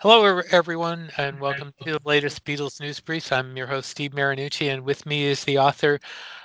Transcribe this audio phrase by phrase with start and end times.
[0.00, 3.32] Hello, everyone, and welcome to the latest Beatles News Brief.
[3.32, 5.98] I'm your host, Steve Marinucci, and with me is the author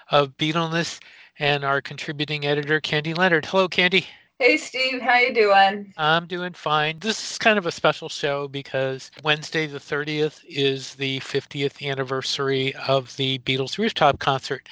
[0.09, 0.99] of Beatleness
[1.37, 3.45] and our contributing editor, Candy Leonard.
[3.45, 4.07] Hello, Candy.
[4.39, 5.03] Hey, Steve.
[5.03, 5.93] How you doing?
[5.97, 6.97] I'm doing fine.
[6.97, 12.73] This is kind of a special show because Wednesday, the 30th, is the 50th anniversary
[12.87, 14.67] of the Beatles rooftop concert.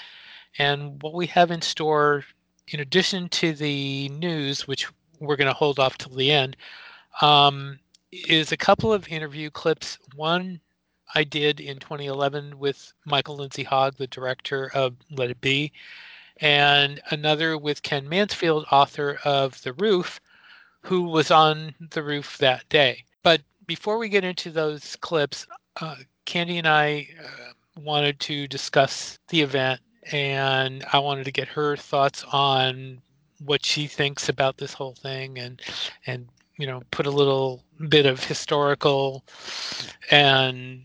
[0.57, 2.25] And what we have in store,
[2.69, 4.87] in addition to the news, which
[5.19, 6.57] we're going to hold off till the end,
[7.21, 7.77] um,
[8.11, 9.97] is a couple of interview clips.
[10.15, 10.59] One
[11.15, 15.71] I did in 2011 with Michael Lindsay Hogg, the director of Let It Be,
[16.37, 20.19] and another with Ken Mansfield, author of The Roof,
[20.81, 23.03] who was on the roof that day.
[23.23, 25.45] But before we get into those clips,
[25.79, 29.79] uh, Candy and I uh, wanted to discuss the event,
[30.11, 33.01] and I wanted to get her thoughts on
[33.45, 35.61] what she thinks about this whole thing and
[36.05, 39.23] and you know put a little bit of historical
[40.09, 40.83] and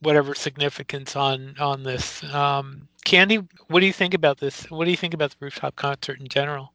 [0.00, 2.22] whatever significance on on this.
[2.32, 4.70] Um, Candy, what do you think about this?
[4.70, 6.72] What do you think about the rooftop concert in general?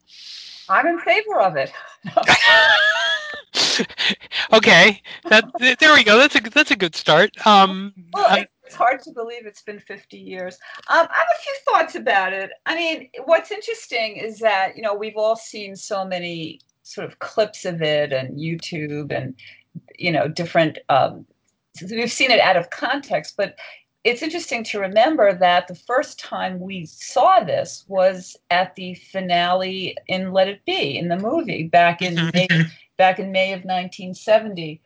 [0.68, 1.72] I'm in favor of it.
[4.52, 5.44] okay, that
[5.80, 6.18] there we go.
[6.18, 7.34] That's a that's a good start.
[7.46, 10.58] Um, well, I, it's hard to believe it's been 50 years.
[10.88, 12.50] Um, I have a few thoughts about it.
[12.66, 17.18] I mean, what's interesting is that you know we've all seen so many sort of
[17.18, 19.34] clips of it and YouTube and
[19.98, 20.78] you know different.
[20.88, 21.26] Um,
[21.82, 23.56] we've seen it out of context, but
[24.04, 29.96] it's interesting to remember that the first time we saw this was at the finale
[30.06, 32.48] in Let It Be in the movie back in May,
[32.96, 34.80] back in May of 1970.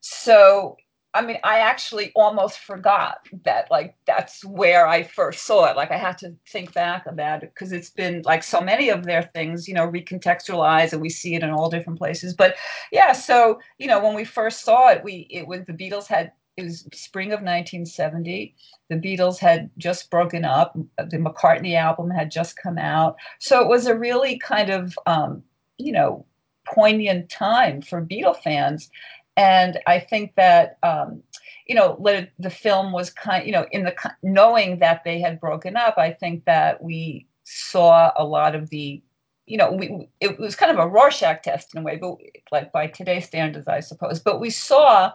[0.00, 0.76] So
[1.16, 5.74] I mean, I actually almost forgot that, like, that's where I first saw it.
[5.74, 9.04] Like, I had to think back about it because it's been like so many of
[9.04, 12.34] their things, you know, recontextualized and we see it in all different places.
[12.34, 12.56] But
[12.92, 16.32] yeah, so, you know, when we first saw it, we, it was the Beatles had,
[16.58, 18.54] it was spring of 1970.
[18.90, 20.76] The Beatles had just broken up.
[20.98, 23.16] The McCartney album had just come out.
[23.38, 25.42] So it was a really kind of, um,
[25.78, 26.26] you know,
[26.66, 28.90] poignant time for Beatle fans
[29.36, 31.22] and I think that um,
[31.66, 31.98] you know
[32.38, 35.98] the film was kind you know in the knowing that they had broken up.
[35.98, 39.02] I think that we saw a lot of the
[39.46, 42.16] you know we it was kind of a Rorschach test in a way, but
[42.50, 44.20] like by today's standards, I suppose.
[44.20, 45.12] But we saw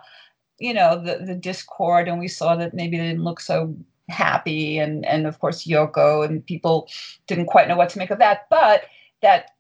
[0.60, 3.76] you know the the discord, and we saw that maybe they didn't look so
[4.10, 6.90] happy, and and of course Yoko and people
[7.28, 8.84] didn't quite know what to make of that, but
[9.22, 9.52] that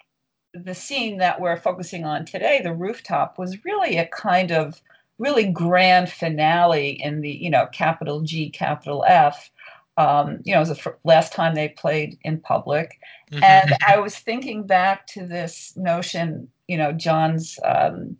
[0.53, 4.81] the scene that we're focusing on today, the rooftop, was really a kind of
[5.17, 9.49] really grand finale in the you know capital G capital F.
[9.97, 12.99] Um, you know, it was the last time they played in public,
[13.31, 13.43] mm-hmm.
[13.43, 16.49] and I was thinking back to this notion.
[16.67, 17.59] You know, John's.
[17.63, 18.17] Um,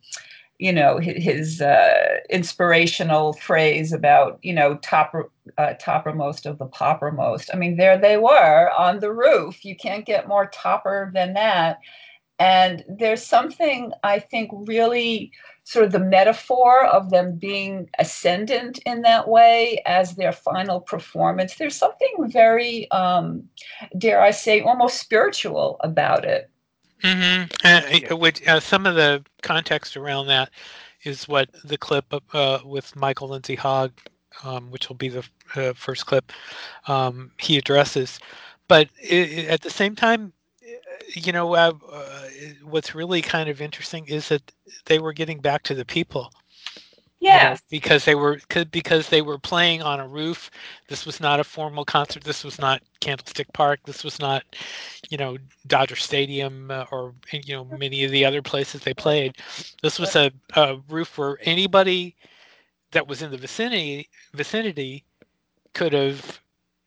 [0.62, 5.12] you know his uh, inspirational phrase about you know top
[5.58, 7.50] uh, toppermost of the poppermost.
[7.52, 9.66] I mean, there they were on the roof.
[9.66, 11.80] You can't get more topper than that.
[12.42, 15.32] And there's something I think really
[15.64, 21.54] sort of the metaphor of them being ascendant in that way as their final performance.
[21.54, 23.48] There's something very, um,
[23.96, 26.50] dare I say, almost spiritual about it.
[27.04, 28.12] Mm-hmm.
[28.12, 30.50] Uh, which, uh, some of the context around that
[31.04, 33.92] is what the clip uh, with Michael Lindsay Hogg,
[34.44, 35.24] um, which will be the
[35.56, 36.32] uh, first clip,
[36.88, 38.20] um, he addresses.
[38.68, 40.34] But it, at the same time,
[41.14, 42.28] you know, uh, uh,
[42.64, 44.52] what's really kind of interesting is that
[44.86, 46.32] they were getting back to the people.
[47.20, 47.56] Yeah.
[47.70, 50.50] Because they were because they were playing on a roof.
[50.88, 52.24] This was not a formal concert.
[52.24, 53.80] This was not Candlestick Park.
[53.86, 54.44] This was not,
[55.12, 55.38] you know,
[55.68, 59.38] Dodger Stadium uh, or you know many of the other places they played.
[59.84, 62.16] This was a, a roof where anybody
[62.92, 65.06] that was in the vicinity vicinity
[65.76, 66.40] could have,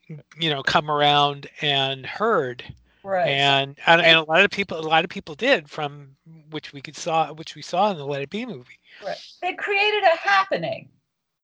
[0.09, 2.65] you know, come around and heard
[3.05, 3.29] Right.
[3.29, 6.17] And, and and a lot of people a lot of people did from
[6.51, 8.79] which we could saw which we saw in the Let It Be movie.
[9.05, 9.19] Right.
[9.43, 10.89] They created a happening.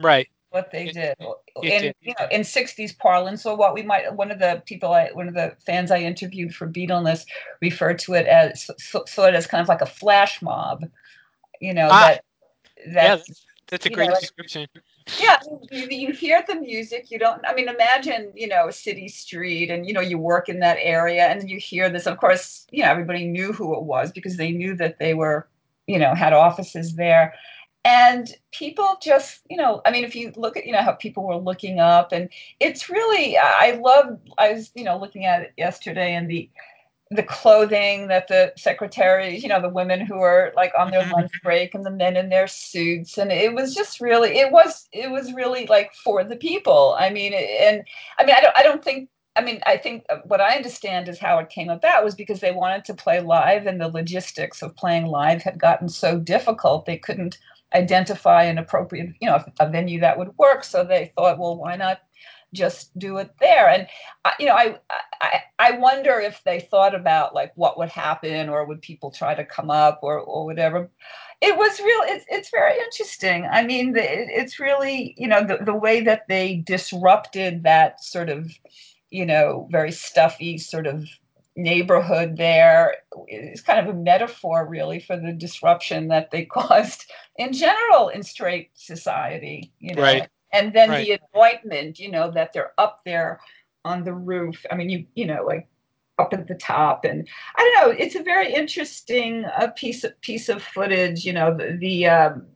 [0.00, 0.26] Right.
[0.48, 1.14] What they did
[1.62, 5.10] in you know in '60s parlance, so what we might one of the people I
[5.12, 7.24] one of the fans I interviewed for Beatleness
[7.60, 10.86] referred to it as saw it as kind of like a flash mob,
[11.60, 12.24] you know ah, that
[12.86, 14.66] that yeah, that's, that's a great know, description
[15.20, 15.38] yeah
[15.70, 19.86] you, you hear the music you don't i mean imagine you know city street and
[19.86, 22.90] you know you work in that area and you hear this of course you know
[22.90, 25.48] everybody knew who it was because they knew that they were
[25.90, 27.34] you know had offices there.
[27.82, 31.26] And people just you know i mean if you look at you know how people
[31.26, 32.28] were looking up and
[32.60, 36.50] it's really i love i was you know looking at it yesterday and the
[37.12, 41.32] the clothing that the secretaries, you know, the women who are like on their lunch
[41.32, 41.46] mm-hmm.
[41.46, 43.18] break and the men in their suits.
[43.18, 46.96] And it was just really, it was, it was really like for the people.
[46.98, 47.82] I mean, and
[48.18, 51.08] I mean, I don't, I don't think, I mean, I think uh, what I understand
[51.08, 54.62] is how it came about was because they wanted to play live and the logistics
[54.62, 56.86] of playing live had gotten so difficult.
[56.86, 57.38] They couldn't
[57.74, 60.62] identify an appropriate, you know, a venue that would work.
[60.62, 62.02] So they thought, well, why not
[62.52, 63.68] just do it there.
[63.68, 63.86] And
[64.38, 64.78] you know, I,
[65.20, 69.34] I I wonder if they thought about like what would happen, or would people try
[69.34, 70.90] to come up, or or whatever.
[71.40, 72.00] It was real.
[72.04, 73.46] It's it's very interesting.
[73.50, 78.50] I mean, it's really you know the the way that they disrupted that sort of
[79.10, 81.06] you know very stuffy sort of
[81.56, 82.94] neighborhood there
[83.28, 88.22] is kind of a metaphor really for the disruption that they caused in general in
[88.22, 91.06] straight society you know right and then right.
[91.06, 93.40] the anointment you know that they're up there
[93.84, 94.64] on the roof.
[94.70, 95.68] I mean you you know like
[96.18, 97.04] up at the top.
[97.04, 97.26] And
[97.56, 101.56] i don't know it's a very interesting uh, piece of piece of footage you know
[101.56, 102.46] the, the um,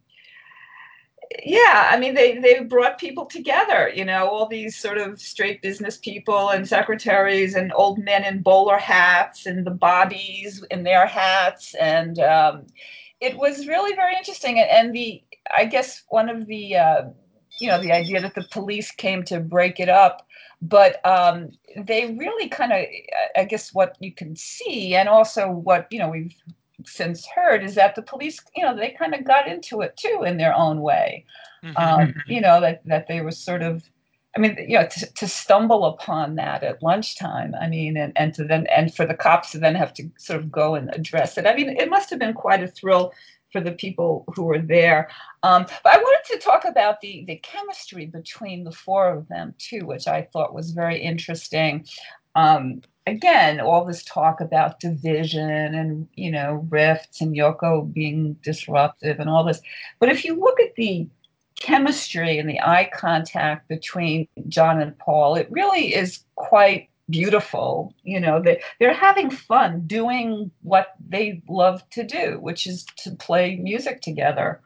[1.44, 5.62] yeah i mean they they brought people together you know all these sort of straight
[5.62, 11.06] business people and secretaries and old men in bowler hats and the bobbies in their
[11.06, 11.75] hats.
[11.75, 12.67] And um,
[13.20, 14.61] it was really very interesting.
[14.61, 15.23] And, and the
[15.56, 17.02] i guess one of the uh,
[17.59, 20.27] you know the idea that the police came to break it up
[20.62, 22.85] but um, they really kind of
[23.37, 26.35] i guess what you can see and also what you know we've
[26.87, 30.23] since heard is that the police you know they kind of got into it too
[30.27, 31.25] in their own way
[31.62, 31.77] mm-hmm.
[31.77, 33.83] um, you know that that they were sort of
[34.37, 38.35] I mean, you know, to, to stumble upon that at lunchtime, I mean, and, and
[38.35, 41.39] to then, and for the cops to then have to sort of go and address
[41.39, 41.47] it.
[41.47, 43.12] I mean, it must have been quite a thrill
[43.55, 45.09] for the people who were there.
[45.45, 49.55] Um, but I wanted to talk about the, the chemistry between the four of them
[49.59, 51.87] too, which I thought was very interesting.
[52.35, 59.21] Um, again, all this talk about division and you know rifts and Yoko being disruptive
[59.21, 59.61] and all this.
[60.00, 61.07] But if you look at the
[61.61, 68.19] chemistry and the eye contact between John and Paul, it really is quite beautiful you
[68.19, 73.56] know they, they're having fun doing what they love to do which is to play
[73.56, 74.61] music together.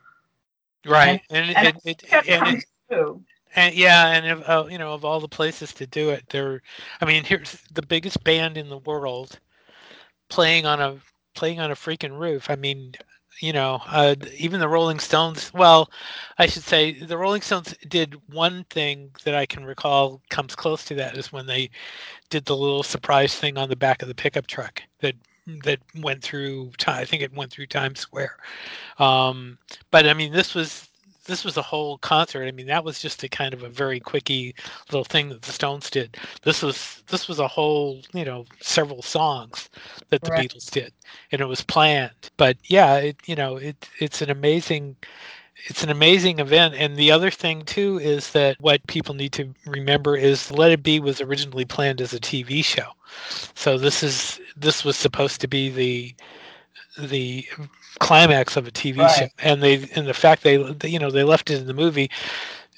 [0.86, 3.16] Right and, and, and, it, and, it,
[3.56, 6.62] and yeah and uh, you know of all the places to do it they're
[7.00, 9.40] i mean here's the biggest band in the world
[10.28, 10.98] playing on a
[11.38, 12.50] playing on a freaking roof.
[12.50, 12.94] I mean
[13.40, 15.52] you know, uh, even the Rolling Stones.
[15.52, 15.90] Well,
[16.38, 20.84] I should say the Rolling Stones did one thing that I can recall comes close
[20.86, 21.70] to that is when they
[22.30, 25.14] did the little surprise thing on the back of the pickup truck that
[25.64, 26.72] that went through.
[26.86, 28.36] I think it went through Times Square.
[28.98, 29.58] Um,
[29.90, 30.87] but I mean, this was
[31.28, 32.46] this was a whole concert.
[32.46, 34.54] I mean, that was just a kind of a very quickie
[34.90, 36.16] little thing that the Stones did.
[36.42, 39.68] This was this was a whole, you know, several songs
[40.08, 40.50] that the right.
[40.50, 40.92] Beatles did,
[41.30, 42.30] and it was planned.
[42.38, 44.96] But yeah, it you know, it it's an amazing
[45.66, 49.52] it's an amazing event and the other thing too is that what people need to
[49.66, 52.86] remember is let it be was originally planned as a tv show
[53.54, 56.14] so this is this was supposed to be the
[57.08, 57.44] the
[58.00, 59.10] climax of a TV right.
[59.10, 62.10] show, and they and the fact they you know they left it in the movie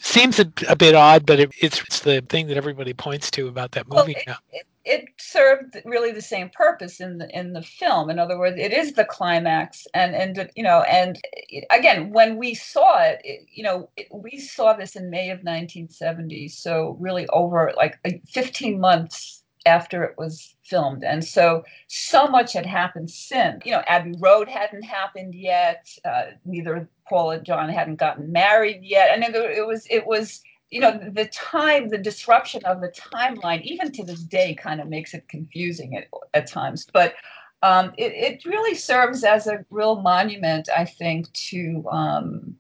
[0.01, 3.49] seems a, a bit odd, but it, it's, it's the thing that everybody points to
[3.49, 4.37] about that movie well, it, now.
[4.51, 8.11] It, it, served really the same purpose in the in the film.
[8.11, 11.19] In other words, it is the climax, and and you know, and
[11.53, 15.39] eh, again, when we saw it, it you know, we saw this in May of
[15.39, 21.05] 1970, so really over like 15 months after it was filmed.
[21.05, 23.65] And so, so much had happened since.
[23.65, 25.89] You know, Abbey Road hadn't happened yet.
[26.05, 29.11] Uh, neither Paul and John hadn't gotten married yet.
[29.13, 30.41] And it was, it was,
[30.71, 34.89] you know, the time, the disruption of the timeline, even to this day, kind of
[34.89, 36.87] makes it confusing at, at times.
[36.93, 37.15] But
[37.63, 42.57] um, it, it really serves as a real monument, I think, to um,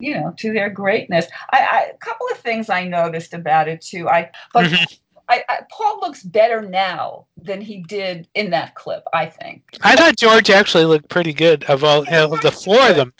[0.00, 1.26] you know, to their greatness.
[1.52, 4.08] I, I, a couple of things I noticed about it too.
[4.08, 4.84] I but mm-hmm.
[5.30, 9.04] I, I, Paul looks better now than he did in that clip.
[9.14, 9.62] I think.
[9.82, 12.90] I thought George actually looked pretty good of all of the four good.
[12.90, 13.12] of them,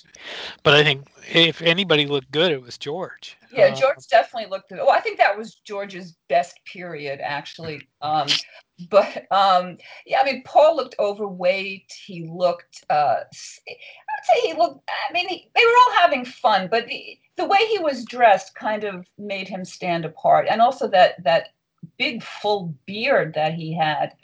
[0.64, 3.38] but I think if anybody looked good, it was George.
[3.52, 4.78] Yeah, uh, George definitely looked good.
[4.78, 7.88] Well, I think that was George's best period, actually.
[8.02, 8.26] Um,
[8.90, 11.92] but um, yeah, I mean, Paul looked overweight.
[12.04, 12.84] He looked.
[12.90, 14.88] Uh, I'd say he looked.
[14.88, 18.54] I mean, he, they were all having fun, but the, the way he was dressed
[18.54, 21.48] kind of made him stand apart, and also that that
[21.98, 24.14] big full beard that he had.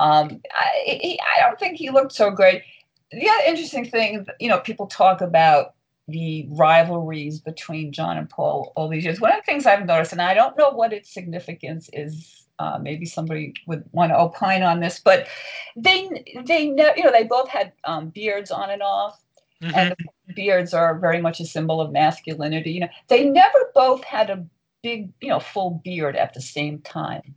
[0.00, 2.62] Um, I, he, I don't think he looked so great.
[3.10, 5.74] The other interesting thing, you know, people talk about
[6.08, 9.20] the rivalries between John and Paul all these years.
[9.20, 12.78] One of the things I've noticed, and I don't know what its significance is Uh,
[12.78, 15.26] maybe somebody would want to opine on this, but
[15.74, 16.06] they
[16.46, 19.20] they ne- you know they both had um, beards on and off,
[19.60, 19.74] mm-hmm.
[19.74, 19.96] and
[20.36, 22.70] beards are very much a symbol of masculinity.
[22.70, 24.44] You know, they never both had a
[24.82, 27.34] big you know full beard at the same time,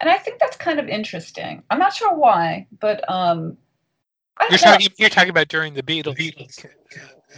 [0.00, 1.62] and I think that's kind of interesting.
[1.70, 3.56] I'm not sure why, but um,
[4.50, 6.64] you're talking you're talking about during the Beatles,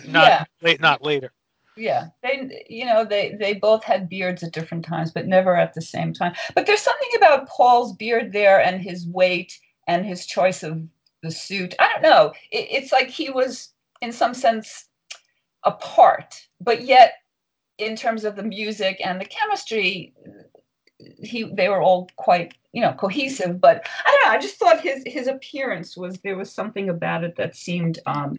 [0.07, 0.45] not yeah.
[0.63, 1.33] late, not later.
[1.77, 2.07] Yeah.
[2.23, 5.83] They you know they they both had beards at different times but never at the
[5.83, 6.35] same time.
[6.55, 10.83] But there's something about paul's beard there and his weight and his choice of
[11.23, 11.75] the suit.
[11.79, 12.33] I don't know.
[12.51, 13.71] It, it's like he was
[14.01, 14.87] in some sense
[15.65, 17.15] apart but yet
[17.79, 20.13] in terms of the music and the chemistry
[21.19, 24.81] he they were all quite you know cohesive but i don't know i just thought
[24.81, 28.37] his his appearance was there was something about it that seemed um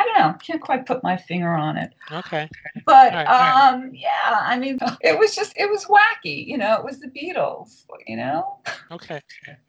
[0.00, 0.38] I don't know.
[0.38, 1.92] Can't quite put my finger on it.
[2.12, 2.48] Okay.
[2.86, 3.90] But right, um, right.
[3.94, 6.46] yeah, I mean, it was just it was wacky.
[6.46, 7.84] You know, it was the Beatles.
[8.06, 8.58] You know.
[8.90, 9.20] Okay.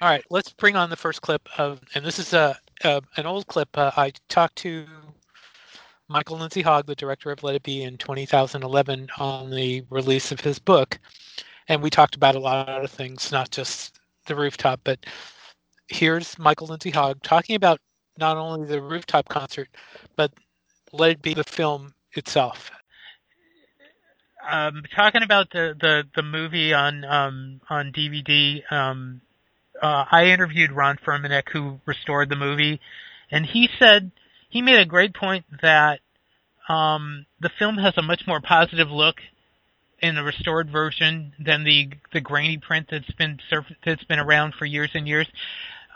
[0.02, 0.24] All right.
[0.30, 3.70] Let's bring on the first clip of, and this is a, a an old clip.
[3.78, 4.86] Uh, I talked to
[6.10, 10.40] Michael Lindsay Hogg, the director of Let It Be, in 2011 on the release of
[10.42, 10.98] his book,
[11.68, 15.06] and we talked about a lot of things, not just the rooftop, but
[15.88, 17.80] here's Michael Lindsay Hogg talking about
[18.18, 19.70] not only the rooftop concert,
[20.16, 20.32] but
[20.92, 22.72] let it be the film itself.
[24.50, 29.22] Um, talking about the, the, the movie on um, on DVD, um,
[29.80, 32.80] uh, I interviewed Ron Furmanek, who restored the movie,
[33.30, 34.12] and he said
[34.50, 36.00] he made a great point that
[36.68, 39.18] um, the film has a much more positive look
[40.02, 44.54] in the restored version than the the grainy print that's been surf- that's been around
[44.58, 45.28] for years and years.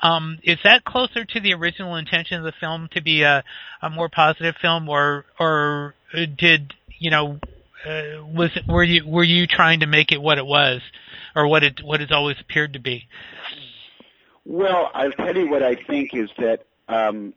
[0.02, 3.44] Um, is that closer to the original intention of the film to be a,
[3.82, 5.96] a more positive film, or or
[6.38, 7.40] did you know
[7.86, 10.82] uh, was it, were you were you trying to make it what it was,
[11.36, 13.08] or what it what it's always appeared to be?
[14.46, 17.34] Well, I'll tell you what I think is that um,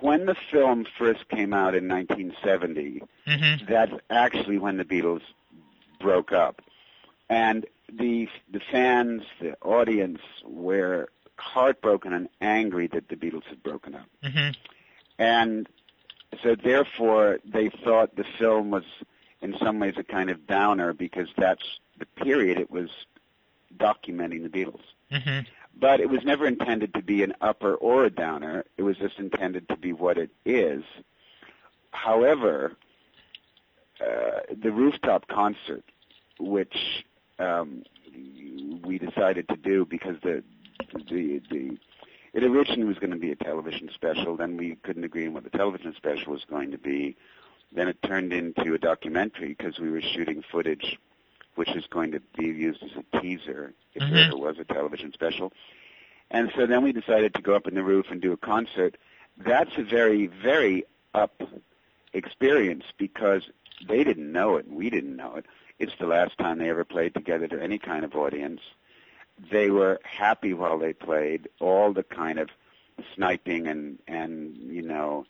[0.00, 3.64] when the film first came out in 1970, mm-hmm.
[3.66, 5.22] that's actually when the Beatles
[6.00, 6.62] broke up,
[7.28, 13.94] and the the fans, the audience, were heartbroken and angry that the Beatles had broken
[13.94, 14.08] up.
[14.24, 14.50] Mm-hmm.
[15.18, 15.68] And
[16.42, 18.84] so therefore they thought the film was
[19.40, 21.62] in some ways a kind of downer because that's
[21.98, 22.90] the period it was
[23.76, 24.82] documenting the Beatles.
[25.12, 25.46] Mm-hmm.
[25.80, 28.64] But it was never intended to be an upper or a downer.
[28.76, 30.82] It was just intended to be what it is.
[31.92, 32.76] However,
[34.00, 35.84] uh, the rooftop concert,
[36.38, 37.04] which
[37.38, 37.84] um,
[38.84, 40.42] we decided to do because the
[41.10, 41.78] the the
[42.34, 44.36] it originally was going to be a television special.
[44.36, 47.16] Then we couldn't agree on what the television special was going to be.
[47.72, 50.98] Then it turned into a documentary because we were shooting footage,
[51.58, 54.14] which is going to be used as a teaser if mm-hmm.
[54.14, 55.52] there ever was a television special.
[56.30, 58.96] And so then we decided to go up in the roof and do a concert.
[59.36, 60.84] That's a very, very
[61.14, 61.42] up
[62.12, 63.42] experience because
[63.88, 65.46] they didn't know it and we didn't know it.
[65.80, 68.60] It's the last time they ever played together to any kind of audience
[69.50, 71.48] they were happy while they played.
[71.60, 72.50] All the kind of
[73.14, 75.24] sniping and and you know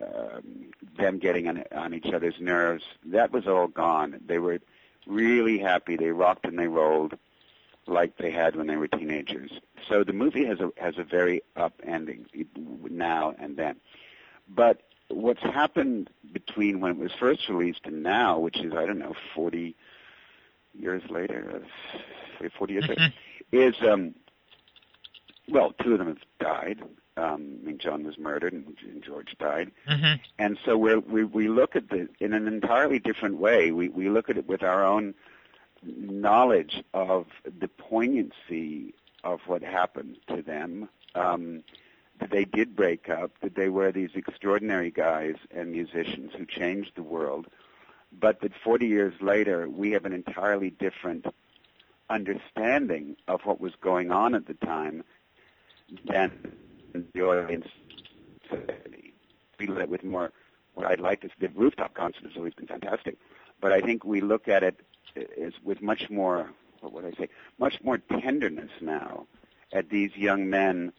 [0.00, 4.20] um, them getting on, on each other's nerves that was all gone.
[4.26, 4.60] They were
[5.06, 5.96] really happy.
[5.96, 7.14] They rocked and they rolled
[7.86, 9.50] like they had when they were teenagers.
[9.88, 12.26] So the movie has a has a very up ending
[12.90, 13.76] now and then.
[14.48, 18.98] But what's happened between when it was first released and now, which is I don't
[18.98, 19.74] know, 40
[20.78, 21.62] years later,
[22.58, 23.16] 40 years later, mm-hmm
[23.52, 24.14] is um,
[25.48, 26.82] well, two of them have died.
[27.16, 30.22] Um, I mean, John was murdered and, and George died, mm-hmm.
[30.38, 33.70] and so we we we look at the in an entirely different way.
[33.70, 35.14] We we look at it with our own
[35.84, 40.88] knowledge of the poignancy of what happened to them.
[41.14, 41.62] Um,
[42.22, 46.92] that they did break up, that they were these extraordinary guys and musicians who changed
[46.94, 47.48] the world,
[48.12, 51.26] but that 40 years later we have an entirely different
[52.08, 55.02] understanding of what was going on at the time
[56.04, 56.30] than
[57.14, 57.66] the audience
[59.58, 60.32] feel it with more
[60.74, 63.16] what I'd like to the rooftop concert has always been fantastic.
[63.60, 64.80] But I think we look at it
[65.16, 66.50] as with much more
[66.82, 69.26] what would I say, much more tenderness now
[69.72, 70.92] at these young men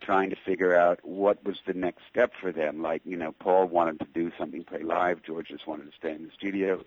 [0.00, 2.82] trying to figure out what was the next step for them.
[2.82, 6.12] Like, you know, Paul wanted to do something, play live, George just wanted to stay
[6.12, 6.82] in the studio.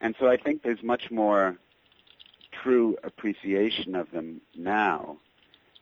[0.00, 1.56] And so I think there's much more
[2.52, 5.18] true appreciation of them now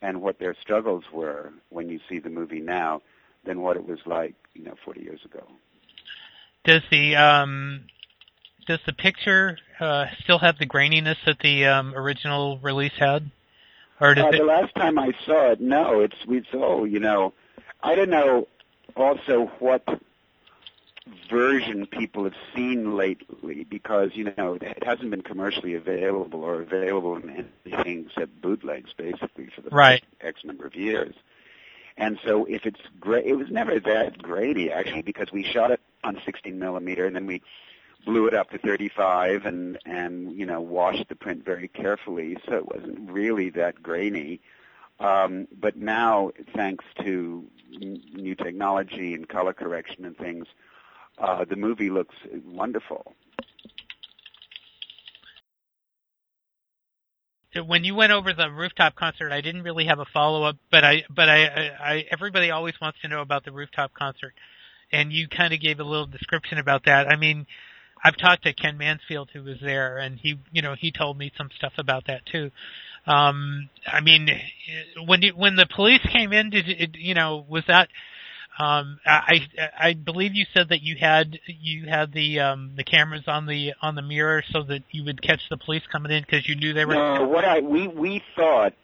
[0.02, 3.00] and what their struggles were when you see the movie now
[3.44, 5.46] than what it was like, you know, 40 years ago.
[6.64, 7.84] Does the um,
[8.66, 13.30] does the picture uh, still have the graininess that the um, original release had?
[14.00, 14.38] Or does uh, it...
[14.38, 16.00] The last time I saw it, no.
[16.00, 16.84] It's we saw.
[16.84, 17.32] You know,
[17.82, 18.46] I don't know.
[18.96, 19.82] Also, what
[21.28, 27.16] version people have seen lately because you know it hasn't been commercially available or available
[27.16, 30.04] in anything except bootlegs basically for the right.
[30.20, 31.14] X number of years.
[31.96, 35.80] And so if it's great, it was never that grainy actually because we shot it
[36.04, 37.42] on 16 millimeter and then we
[38.04, 42.54] blew it up to 35 and and you know washed the print very carefully so
[42.54, 44.40] it wasn't really that grainy.
[45.00, 47.44] Um, but now, thanks to
[47.80, 50.46] new technology and color correction and things,
[51.22, 52.14] uh, the movie looks
[52.44, 53.14] wonderful.
[57.66, 60.84] When you went over the rooftop concert, I didn't really have a follow up, but
[60.84, 64.32] I, but I, I, everybody always wants to know about the rooftop concert,
[64.90, 67.08] and you kind of gave a little description about that.
[67.08, 67.46] I mean,
[68.02, 71.30] I've talked to Ken Mansfield who was there, and he, you know, he told me
[71.36, 72.50] some stuff about that too.
[73.06, 74.28] Um, I mean,
[75.06, 77.88] when you, when the police came in, did it, you know, was that
[78.62, 83.24] um, I I believe you said that you had you had the um, the cameras
[83.26, 86.48] on the on the mirror so that you would catch the police coming in because
[86.48, 86.94] you knew they were.
[86.94, 88.74] No, what I we we thought.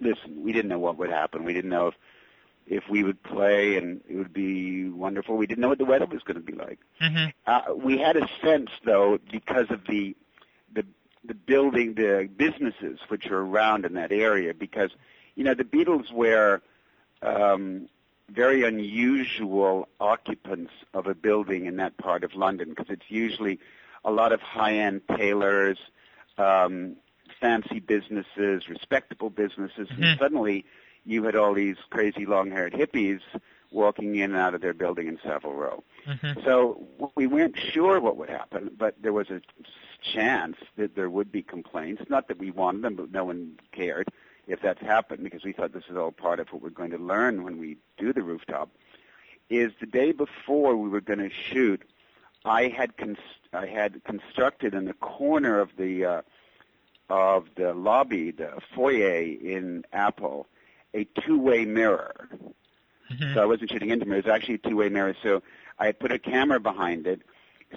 [0.00, 1.44] Listen, we didn't know what would happen.
[1.44, 1.94] We didn't know if
[2.66, 5.36] if we would play and it would be wonderful.
[5.36, 6.78] We didn't know what the weather was going to be like.
[7.00, 7.26] Mm-hmm.
[7.46, 10.16] Uh, we had a sense, though, because of the
[10.74, 10.84] the
[11.24, 14.90] the building, the businesses which are around in that area, because
[15.36, 16.62] you know the Beatles were
[17.22, 17.88] um,
[18.32, 23.58] very unusual occupants of a building in that part of London because it's usually
[24.04, 25.78] a lot of high-end tailors,
[26.38, 26.96] um,
[27.40, 30.02] fancy businesses, respectable businesses, mm-hmm.
[30.02, 30.64] and suddenly
[31.04, 33.20] you had all these crazy long-haired hippies
[33.70, 35.84] walking in and out of their building in Savile Row.
[36.06, 36.40] Mm-hmm.
[36.44, 39.40] So we weren't sure what would happen, but there was a
[40.12, 42.02] chance that there would be complaints.
[42.08, 44.08] Not that we wanted them, but no one cared
[44.46, 46.98] if that's happened, because we thought this is all part of what we're going to
[46.98, 48.70] learn when we do the rooftop,
[49.48, 51.82] is the day before we were going to shoot,
[52.44, 53.18] I had cons-
[53.52, 56.22] I had constructed in the corner of the uh,
[57.08, 60.46] of the lobby, the foyer in Apple,
[60.94, 62.28] a two-way mirror.
[63.10, 63.34] Mm-hmm.
[63.34, 65.16] So I wasn't shooting into mirrors; it was actually a two-way mirror.
[65.22, 65.42] So
[65.78, 67.22] I had put a camera behind it,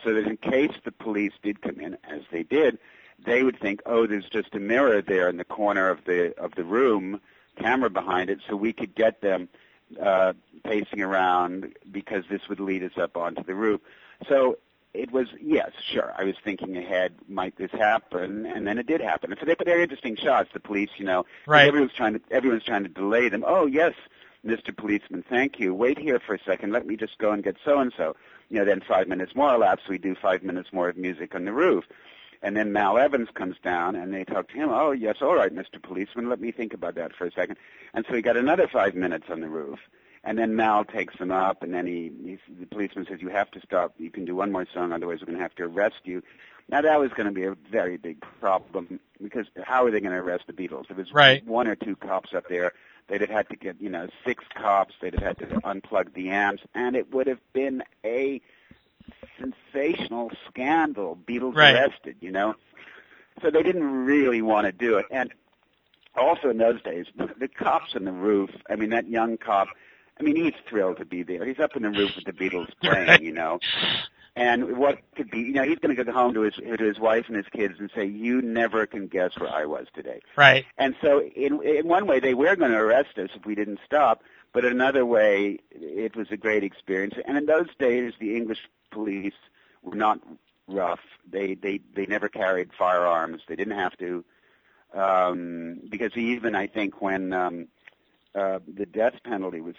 [0.04, 2.78] so that in case the police did come in, as they did,
[3.26, 6.56] they would think, oh, there's just a mirror there in the corner of the of
[6.56, 7.22] the room,
[7.58, 9.50] camera behind it, so we could get them
[10.02, 13.82] uh, pacing around because this would lead us up onto the roof.
[14.28, 14.58] So
[14.94, 16.14] it was yes, sure.
[16.18, 18.46] I was thinking ahead, might this happen?
[18.46, 19.32] And then it did happen.
[19.32, 20.50] And so they put very interesting shots.
[20.54, 21.68] The police, you know, right.
[21.68, 23.44] everyone's trying to everyone's trying to delay them.
[23.46, 23.94] Oh yes,
[24.46, 24.76] Mr.
[24.76, 25.74] Policeman, thank you.
[25.74, 26.72] Wait here for a second.
[26.72, 28.16] Let me just go and get so and so.
[28.50, 29.84] You know, then five minutes more elapse.
[29.90, 31.86] We do five minutes more of music on the roof.
[32.44, 34.70] And then Mal Evans comes down, and they talk to him.
[34.70, 35.82] Oh, yes, all right, Mr.
[35.82, 37.56] Policeman, let me think about that for a second.
[37.94, 39.80] And so he got another five minutes on the roof.
[40.26, 43.52] And then Mal takes him up, and then he, he the policeman says, "You have
[43.52, 43.94] to stop.
[43.98, 46.24] You can do one more song, otherwise we're going to have to arrest you."
[46.70, 50.14] Now that was going to be a very big problem because how are they going
[50.14, 50.88] to arrest the Beatles?
[50.88, 51.46] There was right.
[51.46, 52.72] one or two cops up there.
[53.10, 54.94] They'd have had to get, you know, six cops.
[55.02, 58.42] They'd have had to unplug the amps, and it would have been a
[59.40, 61.18] sensational scandal.
[61.28, 61.76] Beatles right.
[61.76, 62.56] arrested, you know.
[63.42, 65.06] So they didn't really want to do it.
[65.12, 65.34] And
[66.16, 68.52] also in those days, the cops on the roof.
[68.70, 69.70] I mean, that young cop.
[70.20, 71.44] I mean, he's thrilled to be there.
[71.44, 73.60] He's up in the roof with the Beatles playing, you know.
[74.36, 77.00] And what could be, you know, he's going to go home to his to his
[77.00, 80.66] wife and his kids and say, "You never can guess where I was today." Right.
[80.78, 83.80] And so, in in one way, they were going to arrest us if we didn't
[83.86, 84.24] stop.
[84.52, 87.16] But in another way, it was a great experience.
[87.26, 89.40] And in those days, the English police
[89.82, 90.20] were not
[90.68, 91.06] rough.
[91.36, 93.42] They they they never carried firearms.
[93.48, 94.12] They didn't have to,
[94.94, 97.68] um, because even I think when um,
[98.42, 99.76] uh, the death penalty was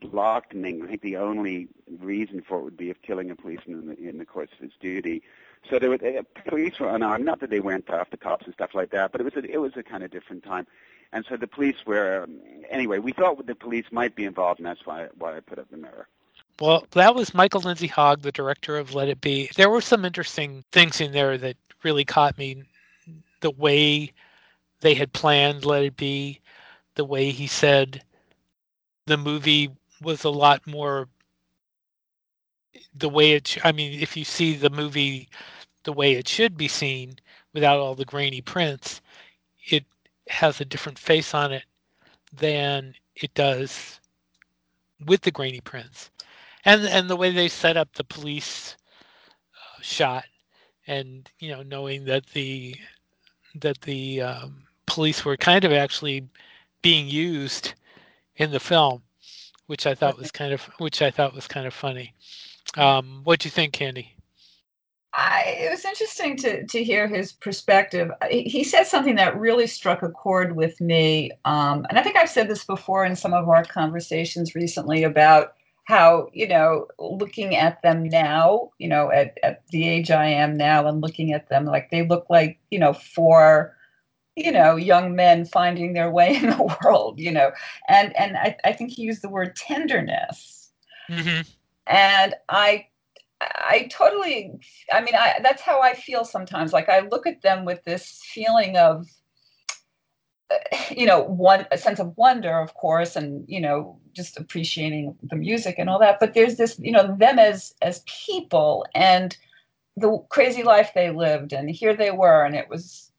[0.00, 1.68] blocked in England, I think the only
[2.12, 4.60] reason for it would be of killing a policeman in the, in the course of
[4.66, 5.22] his duty.
[5.68, 7.24] So there were, uh, police were unarmed.
[7.24, 9.44] Not that they weren't tough, the cops and stuff like that, but it was a,
[9.50, 10.66] it was a kind of different time.
[11.12, 12.98] And so the police were um, anyway.
[12.98, 15.76] We thought the police might be involved, and that's why why I put up the
[15.76, 16.08] mirror.
[16.60, 19.50] Well, that was Michael Lindsay Hogg, the director of Let It Be.
[19.56, 22.64] There were some interesting things in there that really caught me.
[23.40, 24.12] The way
[24.80, 26.40] they had planned Let It Be,
[26.94, 28.02] the way he said
[29.06, 29.70] the movie
[30.02, 31.08] was a lot more
[32.94, 35.28] the way it i mean if you see the movie
[35.84, 37.16] the way it should be seen
[37.54, 39.00] without all the grainy prints
[39.70, 39.84] it
[40.28, 41.64] has a different face on it
[42.32, 44.00] than it does
[45.06, 46.10] with the grainy prints
[46.66, 48.76] and and the way they set up the police
[49.54, 50.24] uh, shot
[50.86, 52.76] and you know knowing that the
[53.54, 56.28] that the um, police were kind of actually
[56.82, 57.72] being used
[58.36, 59.02] in the film,
[59.66, 62.12] which I thought was kind of which I thought was kind of funny.
[62.76, 64.12] Um, what do you think, Candy?
[65.14, 68.10] I, it was interesting to to hear his perspective.
[68.28, 72.28] He said something that really struck a chord with me, um, and I think I've
[72.28, 75.55] said this before in some of our conversations recently about
[75.86, 80.56] how you know looking at them now, you know, at at the age I am
[80.56, 83.74] now, and looking at them like they look like you know four
[84.36, 87.50] you know young men finding their way in the world you know
[87.88, 90.70] and and i, I think he used the word tenderness
[91.10, 91.40] mm-hmm.
[91.86, 92.86] and i
[93.40, 94.58] I totally,
[94.90, 96.72] I mean, I, that's how I feel sometimes.
[96.72, 99.06] Like I look at them with this feeling of,
[100.90, 105.36] you know, one a sense of wonder, of course, and you know, just appreciating the
[105.36, 106.18] music and all that.
[106.18, 109.36] But there's this, you know, them as as people and
[109.96, 113.12] the crazy life they lived, and here they were, and it was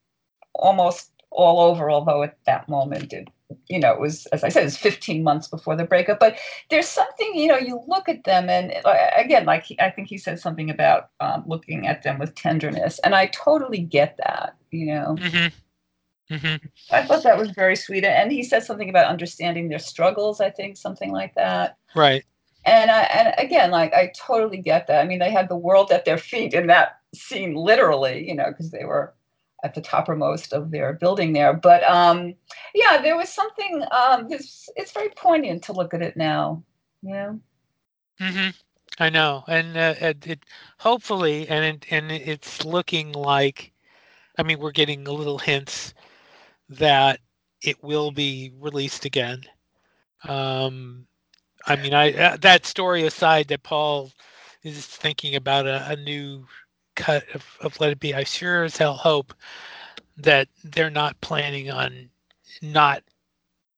[0.53, 1.89] almost all over.
[1.89, 3.29] Although at that moment it
[3.69, 6.19] you know, it was, as I said, it was 15 months before the breakup.
[6.19, 6.37] But
[6.69, 10.09] there's something, you know, you look at them, and uh, again, like he, I think
[10.09, 14.55] he said something about um, looking at them with tenderness, and I totally get that,
[14.71, 15.15] you know.
[15.19, 15.47] Mm-hmm.
[16.29, 16.67] Mm-hmm.
[16.91, 20.41] I thought that was very sweet, and he said something about understanding their struggles.
[20.41, 21.77] I think something like that.
[21.95, 22.25] Right.
[22.65, 25.01] And I, and again, like I totally get that.
[25.01, 28.47] I mean, they had the world at their feet in that scene, literally, you know,
[28.49, 29.13] because they were
[29.63, 31.53] at the toppermost of their building there.
[31.53, 32.35] But um,
[32.75, 33.83] yeah, there was something.
[33.91, 36.61] Um, it's it's very poignant to look at it now.
[37.01, 37.35] Yeah.
[38.19, 38.49] Mm-hmm.
[38.99, 40.39] I know, and uh, it, it
[40.79, 43.71] hopefully, and it, and it's looking like,
[44.39, 45.93] I mean, we're getting a little hints
[46.69, 47.19] that
[47.61, 49.41] it will be released again.
[50.27, 51.05] Um,
[51.65, 54.11] I mean, I uh, that story aside, that Paul
[54.63, 56.45] is thinking about a, a new
[56.95, 59.33] cut of, of Let It Be, I sure as hell hope
[60.17, 62.09] that they're not planning on
[62.61, 63.03] not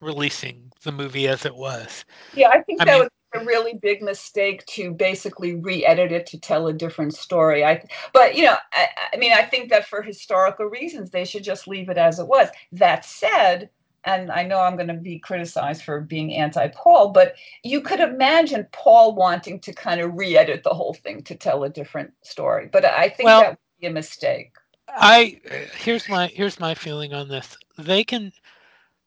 [0.02, 2.06] releasing the movie as it was.
[2.34, 6.26] Yeah, I think I that mean, was a really big mistake to basically re-edit it
[6.28, 7.64] to tell a different story.
[7.64, 11.44] I, but you know, I, I mean, I think that for historical reasons, they should
[11.44, 12.50] just leave it as it was.
[12.72, 13.70] That said,
[14.04, 18.00] and I know I'm going to be criticized for being anti Paul, but you could
[18.00, 22.12] imagine Paul wanting to kind of re edit the whole thing to tell a different
[22.24, 22.70] story.
[22.72, 24.54] But I think well, that would be a mistake.
[24.88, 25.40] I
[25.78, 27.56] here's my here's my feeling on this.
[27.78, 28.32] They can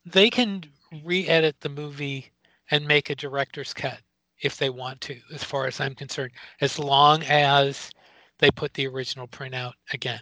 [0.06, 0.62] they can
[1.04, 2.30] re-edit the movie
[2.70, 3.98] and make a director's cut
[4.42, 7.90] if they want to, as far as I'm concerned, as long as
[8.38, 10.20] they put the original print out again.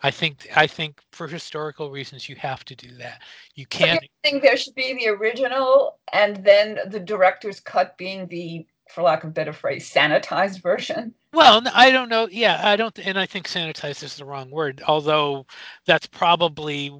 [0.00, 3.22] I think I think for historical reasons you have to do that.
[3.54, 8.28] You can't you think there should be the original and then the director's cut being
[8.28, 11.14] the for lack of a better phrase sanitized version.
[11.32, 12.28] Well, I don't know.
[12.30, 15.46] Yeah, I don't and I think sanitized is the wrong word, although
[15.84, 16.92] that's probably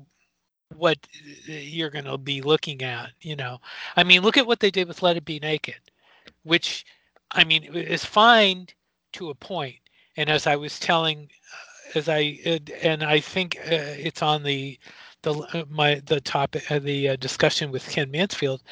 [0.76, 0.98] what
[1.48, 3.58] uh, you're going to be looking at, you know.
[3.96, 5.80] I mean, look at what they did with Let It Be Naked,
[6.48, 6.86] which
[7.32, 8.66] I mean is fine
[9.14, 9.76] to a point.
[10.16, 11.28] And as I was telling
[11.94, 12.38] as I
[12.82, 14.78] and I think uh, it's on the
[15.22, 18.62] the uh, my the topic uh, the uh, discussion with Ken Mansfield.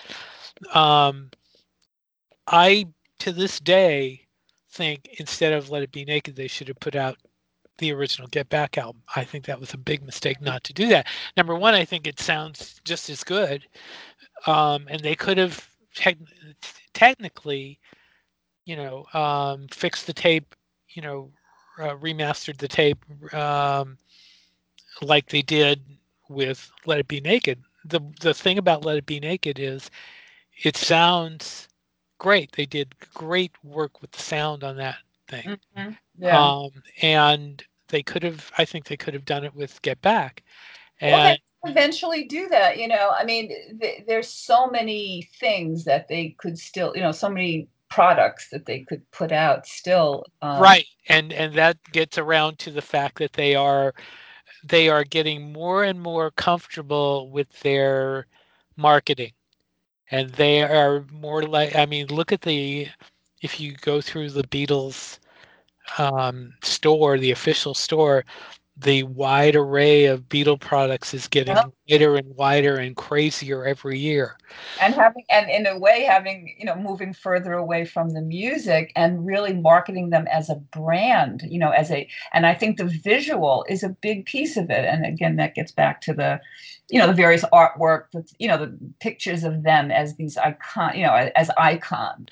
[0.72, 1.30] Um,
[2.46, 2.86] I
[3.20, 4.26] to this day
[4.70, 7.16] think instead of Let It Be Naked, they should have put out
[7.78, 9.02] the original Get Back album.
[9.14, 11.06] I think that was a big mistake not to do that.
[11.36, 13.66] Number one, I think it sounds just as good,
[14.46, 16.16] um, and they could have te-
[16.96, 17.78] technically,
[18.64, 20.54] you know, um, fixed the tape,
[20.88, 21.30] you know,
[21.78, 23.04] uh, remastered the tape
[23.34, 23.98] um,
[25.02, 25.82] like they did
[26.30, 27.62] with Let It Be Naked.
[27.84, 29.90] The the thing about Let It Be Naked is
[30.64, 31.68] it sounds
[32.18, 32.52] great.
[32.52, 34.96] They did great work with the sound on that
[35.28, 35.58] thing.
[35.76, 35.90] Mm-hmm.
[36.18, 36.46] Yeah.
[36.46, 36.70] Um,
[37.02, 40.42] and they could have I think they could have done it with Get Back.
[41.00, 43.10] And eventually do that, you know.
[43.16, 43.48] I mean,
[43.80, 48.66] th- there's so many things that they could still, you know, so many products that
[48.66, 53.18] they could put out still um, right and and that gets around to the fact
[53.18, 53.94] that they are
[54.64, 58.26] they are getting more and more comfortable with their
[58.76, 59.32] marketing
[60.10, 62.86] and they are more like i mean look at the
[63.42, 65.18] if you go through the beatles
[65.98, 68.24] um, store the official store
[68.78, 71.72] the wide array of Beatle products is getting yep.
[71.88, 74.36] wider and wider and crazier every year.
[74.82, 78.92] And having and in a way having you know moving further away from the music
[78.94, 82.84] and really marketing them as a brand you know as a and i think the
[82.84, 84.84] visual is a big piece of it.
[84.84, 86.38] And again that gets back to the
[86.90, 88.04] you know the various artwork
[88.38, 92.28] you know the pictures of them as these icon you know as icons.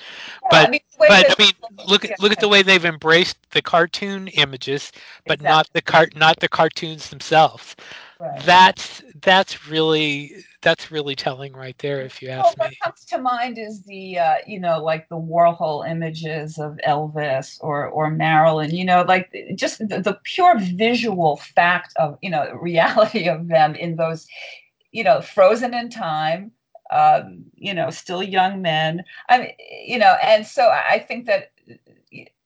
[0.51, 1.53] But i mean but I mean,
[1.87, 4.93] look at look at the way they've embraced the cartoon images,
[5.27, 5.49] but exactly.
[5.49, 7.77] not the cart not the cartoons themselves.
[8.21, 8.41] Right.
[8.45, 12.77] That's that's really that's really telling right there if you ask well, me.
[12.81, 17.59] What comes to mind is the uh, you know like the Warhol images of Elvis
[17.61, 18.71] or or Marilyn.
[18.71, 23.75] You know, like just the, the pure visual fact of you know reality of them
[23.75, 24.27] in those
[24.93, 26.53] you know frozen in time
[26.95, 29.05] um, you know, still young men.
[29.29, 29.53] I mean,
[29.85, 31.51] you know, and so I think that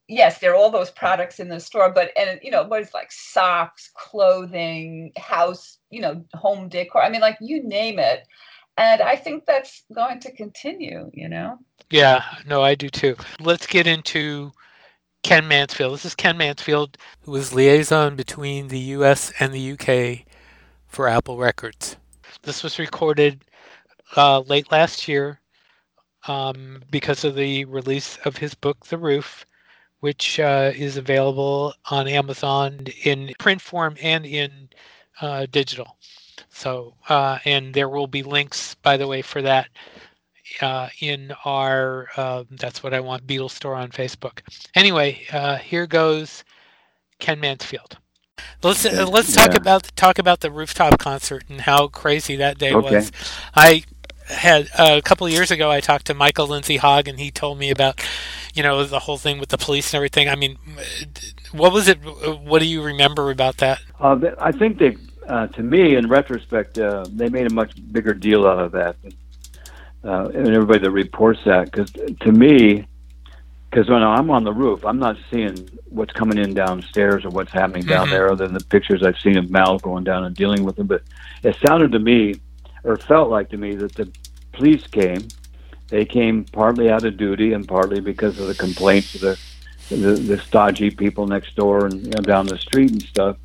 [0.09, 2.95] yes, there are all those products in the store, but and you know, what is
[2.95, 7.03] like socks, clothing, house, you know, home decor.
[7.03, 8.27] I mean, like you name it.
[8.79, 11.59] And I think that's going to continue, you know?
[11.91, 13.17] Yeah, no, I do too.
[13.41, 14.53] Let's get into
[15.25, 15.95] Ken Mansfield.
[15.95, 20.25] This is Ken Mansfield, who was liaison between the US and the UK
[20.87, 21.97] for Apple Records.
[22.43, 23.45] This was recorded
[24.17, 25.41] uh, late last year
[26.27, 29.47] um, because of the release of his book, The Roof,
[30.01, 34.69] which uh, is available on Amazon in print form and in
[35.21, 35.97] uh, digital.
[36.51, 39.69] So, uh, and there will be links, by the way, for that
[40.61, 44.41] uh, in our um, That's What I Want Beatles store on Facebook.
[44.75, 46.45] Anyway, uh, here goes
[47.19, 47.99] Ken Mansfield.
[48.63, 49.57] Let's let's talk yeah.
[49.57, 52.97] about talk about the rooftop concert and how crazy that day okay.
[52.97, 53.13] was.
[53.55, 53.85] I
[54.29, 57.31] had uh, a couple of years ago, I talked to Michael Lindsay Hogg, and he
[57.31, 58.01] told me about,
[58.55, 60.29] you know, the whole thing with the police and everything.
[60.29, 60.59] I mean,
[61.53, 61.99] what was it?
[62.43, 63.81] What do you remember about that?
[63.99, 68.15] Uh, I think they, uh, to me, in retrospect, uh, they made a much bigger
[68.15, 68.97] deal out of that,
[70.05, 71.71] uh, and everybody that reports that.
[71.71, 72.87] Because to me,
[73.71, 77.53] because when I'm on the roof, I'm not seeing what's coming in downstairs or what's
[77.53, 78.13] happening down mm-hmm.
[78.13, 80.87] there, other than the pictures I've seen of Mal going down and dealing with them.
[80.87, 81.03] But
[81.43, 82.41] it sounded to me
[82.85, 84.11] or felt like to me that the
[84.53, 85.29] police came.
[85.89, 89.39] They came partly out of duty and partly because of the complaints of the
[89.89, 93.37] the, the stodgy people next door and you know, down the street and stuff.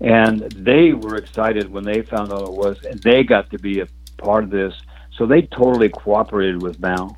[0.00, 3.80] And they were excited when they found out it was, and they got to be
[3.80, 4.74] a part of this.
[5.12, 7.16] So they totally cooperated with Mal.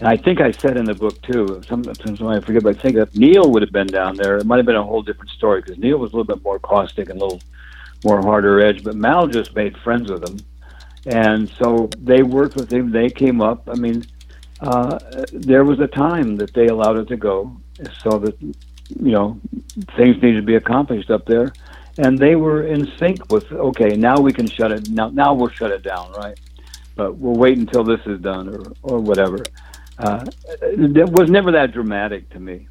[0.00, 1.62] And I think I said in the book too.
[1.66, 4.56] Sometimes I forget, but I think if Neil would have been down there, it might
[4.56, 7.20] have been a whole different story because Neil was a little bit more caustic and
[7.20, 7.40] a little
[8.04, 8.82] more harder edge.
[8.82, 10.38] But Mal just made friends with him
[11.06, 12.90] and so they worked with him.
[12.92, 13.68] They came up.
[13.68, 14.04] I mean,
[14.60, 14.98] uh,
[15.32, 17.56] there was a time that they allowed it to go,
[17.98, 18.54] so that you
[19.12, 19.40] know
[19.96, 21.52] things needed to be accomplished up there,
[21.98, 23.50] and they were in sync with.
[23.52, 24.88] Okay, now we can shut it.
[24.90, 26.38] Now, now we'll shut it down, right?
[26.94, 29.38] But we'll wait until this is done, or or whatever.
[29.98, 30.24] Uh,
[30.62, 32.68] it was never that dramatic to me.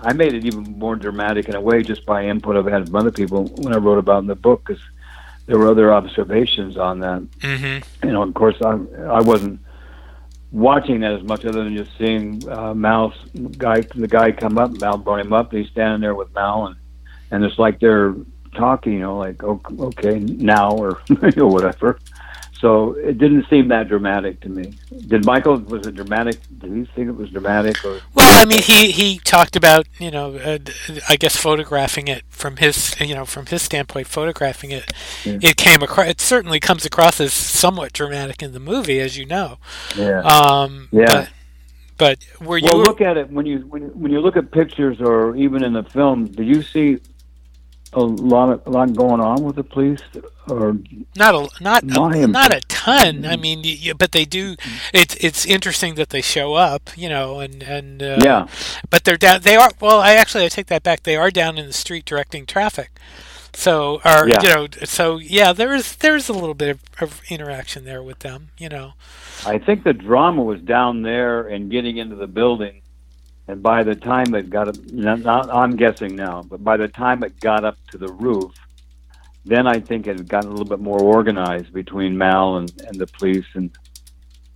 [0.00, 2.96] I made it even more dramatic in a way just by input I've had from
[2.96, 4.82] other people when I wrote about in the book, because
[5.48, 7.22] there were other observations on that.
[7.40, 8.06] Mm-hmm.
[8.06, 9.60] You know, of course, I I wasn't
[10.52, 13.14] watching that as much other than just seeing uh, Mal's
[13.56, 16.66] guy, the guy come up, Mal brought him up, and he's standing there with Mal,
[16.66, 16.76] and
[17.30, 18.14] and it's like they're
[18.54, 21.98] talking, you know, like okay, now or you know, whatever.
[22.60, 24.74] So it didn't seem that dramatic to me.
[25.06, 25.58] Did Michael?
[25.58, 26.40] Was it dramatic?
[26.58, 27.82] Did he think it was dramatic?
[27.84, 28.00] Or?
[28.38, 30.58] I mean, he he talked about you know, uh,
[31.08, 34.92] I guess photographing it from his you know from his standpoint, photographing it.
[35.24, 35.38] Yeah.
[35.42, 36.08] It came across.
[36.08, 39.58] It certainly comes across as somewhat dramatic in the movie, as you know.
[39.96, 40.20] Yeah.
[40.20, 41.26] Um, yeah.
[41.96, 42.68] But, but were you?
[42.70, 45.72] Well, look at it when you when when you look at pictures or even in
[45.72, 46.26] the film.
[46.26, 46.98] Do you see
[47.92, 50.00] a lot of, a lot going on with the police
[50.46, 50.78] or
[51.16, 53.24] not a not a, not a ton.
[53.24, 54.56] I mean you, but they do
[54.92, 58.46] it's it's interesting that they show up you know and and uh, yeah.
[58.90, 61.02] but they're down they are well i actually i take that back.
[61.02, 62.90] They are down in the street directing traffic.
[63.54, 64.42] So or yeah.
[64.42, 68.20] you know so yeah there is there's a little bit of, of interaction there with
[68.20, 68.92] them you know.
[69.46, 72.82] I think the drama was down there and getting into the building
[73.48, 77.24] and by the time it got up, not, I'm guessing now, but by the time
[77.24, 78.52] it got up to the roof,
[79.46, 83.00] then I think it had gotten a little bit more organized between Mal and, and
[83.00, 83.70] the police and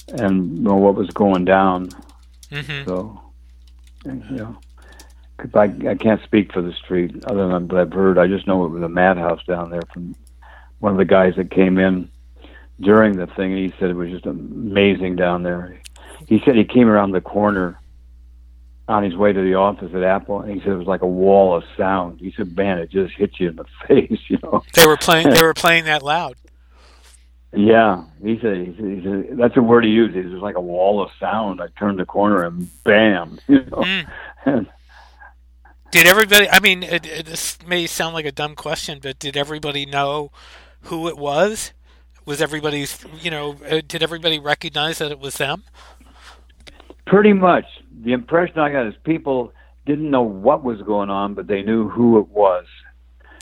[0.09, 1.89] and you know, what was going down.
[2.51, 2.87] Mm-hmm.
[2.87, 3.19] So,
[4.05, 4.59] you know,
[5.39, 8.19] cause I I can't speak for the street other than what I've heard.
[8.19, 10.15] I just know it was a madhouse down there from
[10.81, 12.11] one of the guys that came in
[12.81, 13.53] during the thing.
[13.53, 15.81] and He said it was just amazing down there.
[16.29, 17.79] He said he came around the corner
[18.89, 21.07] on his way to the office at Apple, and he said it was like a
[21.07, 22.21] wall of sound.
[22.21, 24.63] He said, "Man, it just hit you in the face," you know.
[24.75, 25.31] They were playing.
[25.31, 26.37] They were playing that loud.
[27.55, 30.17] Yeah, he said, he said, he said that's a word he used.
[30.17, 31.61] It was like a wall of sound.
[31.61, 33.85] I turned the corner and bam, you know.
[34.47, 34.67] Mm.
[35.91, 36.49] did everybody?
[36.49, 40.31] I mean, it, it, this may sound like a dumb question, but did everybody know
[40.83, 41.73] who it was?
[42.25, 45.65] Was everybody's, you know, uh, did everybody recognize that it was them?
[47.07, 47.65] Pretty much
[48.03, 49.53] the impression I got is people
[49.87, 52.67] didn't know what was going on, but they knew who it was,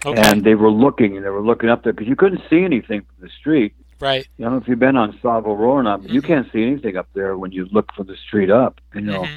[0.04, 0.20] okay.
[0.20, 3.02] and they were looking and they were looking up there because you couldn't see anything
[3.02, 3.74] from the street.
[4.00, 4.26] Right.
[4.38, 6.14] I don't know if you've been on Savile Row or not, but mm-hmm.
[6.14, 8.80] you can't see anything up there when you look from the street up.
[8.94, 9.36] You know, mm-hmm.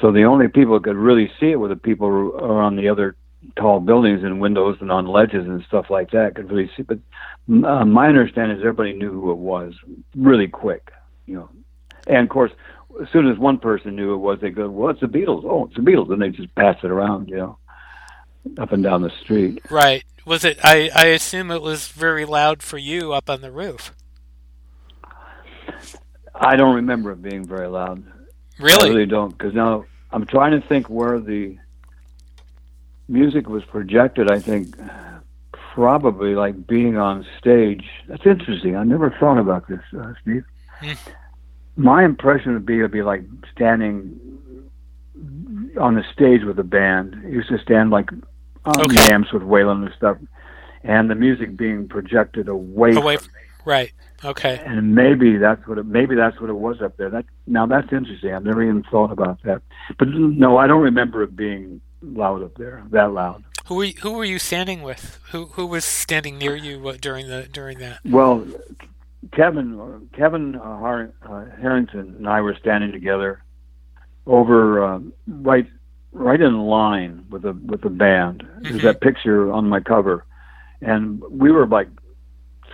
[0.00, 2.76] so the only people that could really see it were the people who are on
[2.76, 3.16] the other
[3.56, 6.82] tall buildings and windows and on ledges and stuff like that could really see.
[6.82, 6.98] But
[7.48, 9.74] uh, my understanding is everybody knew who it was
[10.16, 10.92] really quick,
[11.26, 11.50] you know.
[12.06, 12.52] And of course,
[13.02, 15.66] as soon as one person knew it was, they go, "Well, it's the Beatles." Oh,
[15.66, 17.58] it's the Beatles, and they just pass it around, you know,
[18.58, 19.62] up and down the street.
[19.70, 20.04] Right.
[20.24, 20.58] Was it?
[20.62, 23.94] I I assume it was very loud for you up on the roof.
[26.34, 28.04] I don't remember it being very loud.
[28.58, 28.90] Really?
[28.90, 31.58] I really don't, because now I'm trying to think where the
[33.08, 34.76] music was projected, I think
[35.74, 37.88] probably like being on stage.
[38.08, 38.76] That's interesting.
[38.76, 40.44] I never thought about this, uh, Steve.
[40.80, 40.98] Mm.
[41.78, 44.18] My impression would be it'd be like standing
[45.80, 47.14] on the stage with a band.
[47.24, 48.10] It used to stand like
[48.64, 48.96] on okay.
[48.96, 50.18] the amps with Waylon and stuff,
[50.82, 53.40] and the music being projected away, away from me.
[53.64, 53.92] Right.
[54.24, 54.60] Okay.
[54.66, 57.10] And maybe that's what it, maybe that's what it was up there.
[57.10, 58.34] That now that's interesting.
[58.34, 59.62] I've never even thought about that.
[59.98, 63.44] But no, I don't remember it being loud up there, that loud.
[63.66, 65.20] Who were you, who were you standing with?
[65.30, 68.00] Who who was standing near you uh, during the during that?
[68.04, 68.46] Well,
[69.32, 73.42] Kevin Kevin uh, uh, Harrington and I were standing together
[74.26, 75.66] over uh, right
[76.12, 78.42] right in line with the with the band.
[78.42, 78.62] Mm-hmm.
[78.62, 80.24] There's that picture on my cover,
[80.80, 81.88] and we were like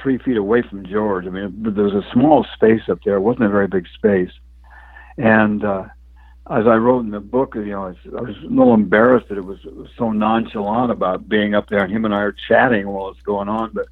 [0.03, 1.27] three feet away from George.
[1.27, 3.17] I mean, there was a small space up there.
[3.17, 4.33] It wasn't a very big space,
[5.17, 5.85] and uh,
[6.51, 9.29] as I wrote in the book, you know, I was, I was a little embarrassed
[9.31, 12.19] that it was, it was so nonchalant about being up there, and him and I
[12.19, 13.73] are chatting while it's going on.
[13.73, 13.87] But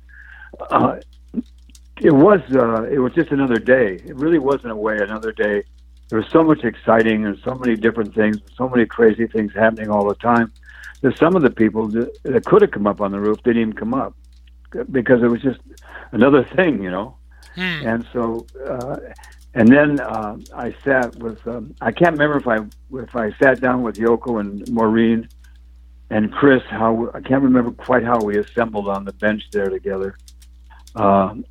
[0.71, 0.97] uh,
[2.01, 3.95] it was uh, it was just another day.
[4.05, 5.63] It really was in a way another day.
[6.09, 9.89] There was so much exciting and so many different things, so many crazy things happening
[9.91, 10.53] all the time.
[11.01, 13.63] That some of the people that, that could have come up on the roof didn't
[13.63, 14.15] even come up
[14.91, 15.61] because it was just
[16.13, 17.17] another thing, you know.
[17.55, 17.87] Hmm.
[17.87, 18.47] And so.
[18.67, 18.97] Uh,
[19.55, 22.65] and then uh, I sat with um, I can't remember if I
[22.99, 25.29] if I sat down with Yoko and Maureen
[26.09, 30.17] and Chris how I can't remember quite how we assembled on the bench there together.
[30.95, 31.45] Um,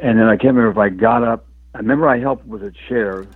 [0.00, 1.46] and then I can't remember if I got up.
[1.74, 3.26] I remember I helped with a chair.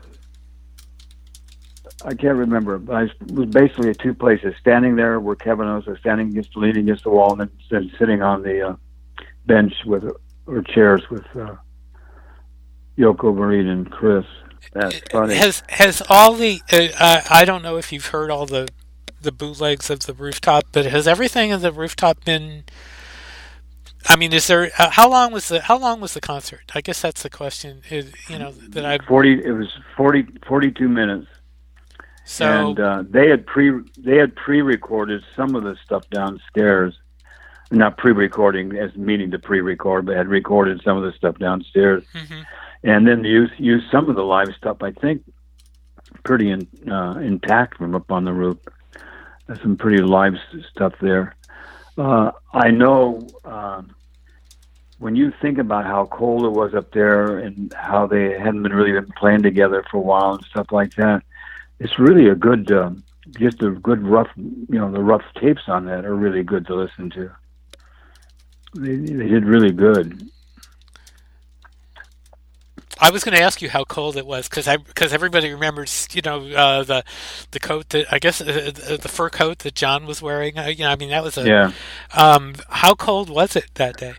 [2.05, 5.87] I can't remember, but I was basically at two places: standing there where Kevin was,
[6.01, 8.77] standing against, leaning against the wall, and then, then sitting on the uh,
[9.47, 10.05] bench with
[10.47, 11.55] or chairs with uh,
[12.99, 14.25] Yoko Maureen and Chris.
[14.73, 15.35] That's funny.
[15.35, 18.69] Has has all the uh, I don't know if you've heard all the
[19.21, 22.65] the bootlegs of the rooftop, but has everything in the rooftop been?
[24.07, 26.73] I mean, is there uh, how long was the how long was the concert?
[26.75, 27.83] I guess that's the question.
[27.91, 29.43] Is, you know that I forty.
[29.45, 31.27] It was 40, 42 minutes.
[32.27, 36.99] So and uh, they had pre they had pre recorded some of the stuff downstairs,
[37.71, 41.39] not pre recording as meaning to pre record, but had recorded some of the stuff
[41.39, 42.05] downstairs.
[42.15, 42.43] Mm-hmm
[42.85, 44.83] and then used use some of the live stuff.
[44.83, 45.23] I think
[46.23, 48.59] pretty in, uh, intact from up on the roof.
[49.47, 50.35] There's some pretty live
[50.71, 51.35] stuff there.
[51.97, 53.83] Uh, I know uh,
[54.99, 58.73] when you think about how cold it was up there and how they hadn't been
[58.73, 61.23] really been playing together for a while and stuff like that.
[61.79, 62.91] It's really a good, uh,
[63.39, 66.75] just a good rough, you know, the rough tapes on that are really good to
[66.75, 67.31] listen to.
[68.77, 70.29] They, they did really good.
[73.01, 76.09] I was going to ask you how cold it was because I because everybody remembers
[76.13, 77.05] you know uh, the
[77.51, 80.59] the coat that I guess uh, the, the, fur coat that John was wearing.
[80.59, 81.73] Uh, you know, I mean that was a yeah.
[82.15, 84.15] Um, how cold was it that day?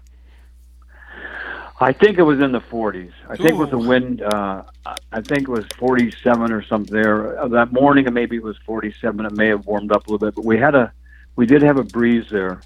[1.79, 3.11] I think it was in the 40s.
[3.27, 7.37] I think with the wind, uh, I think it was 47 or something there.
[7.37, 9.25] Uh, that morning, maybe it was 47.
[9.25, 10.93] It may have warmed up a little bit, but we had a,
[11.35, 12.61] we did have a breeze there,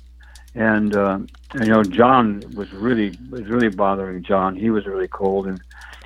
[0.53, 1.19] and uh,
[1.55, 4.55] you know, John was really was really bothering John.
[4.55, 5.59] He was really cold, and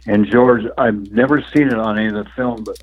[0.05, 2.77] and George, I've never seen it on any of the film, but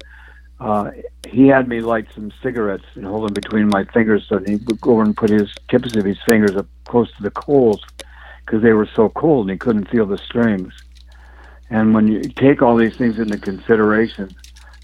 [0.60, 0.90] uh,
[1.28, 4.80] he had me light some cigarettes and hold them between my fingers so he would
[4.80, 7.82] go and put his tips of his fingers up close to the coals
[8.44, 10.72] because they were so cold and he couldn't feel the strings.
[11.70, 14.30] And when you take all these things into consideration,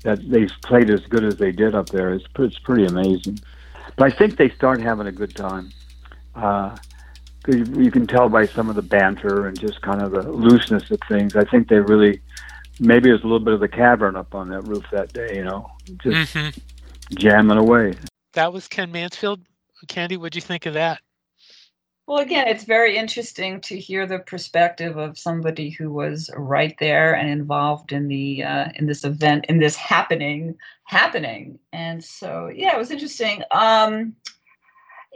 [0.04, 3.40] that they played as good as they did up there, it's, it's pretty amazing.
[3.96, 5.72] But I think they start having a good time.
[6.34, 6.76] Uh,
[7.48, 10.98] you can tell by some of the banter and just kind of the looseness of
[11.08, 11.36] things.
[11.36, 12.20] I think they really,
[12.80, 15.44] maybe there's a little bit of the cavern up on that roof that day, you
[15.44, 15.70] know,
[16.02, 16.58] just mm-hmm.
[17.14, 17.94] jamming away.
[18.32, 19.40] That was Ken Mansfield.
[19.88, 21.00] Candy, what'd you think of that?
[22.06, 27.16] Well, again, it's very interesting to hear the perspective of somebody who was right there
[27.16, 31.58] and involved in the uh, in this event, in this happening, happening.
[31.72, 33.42] And so, yeah, it was interesting.
[33.50, 34.14] Um,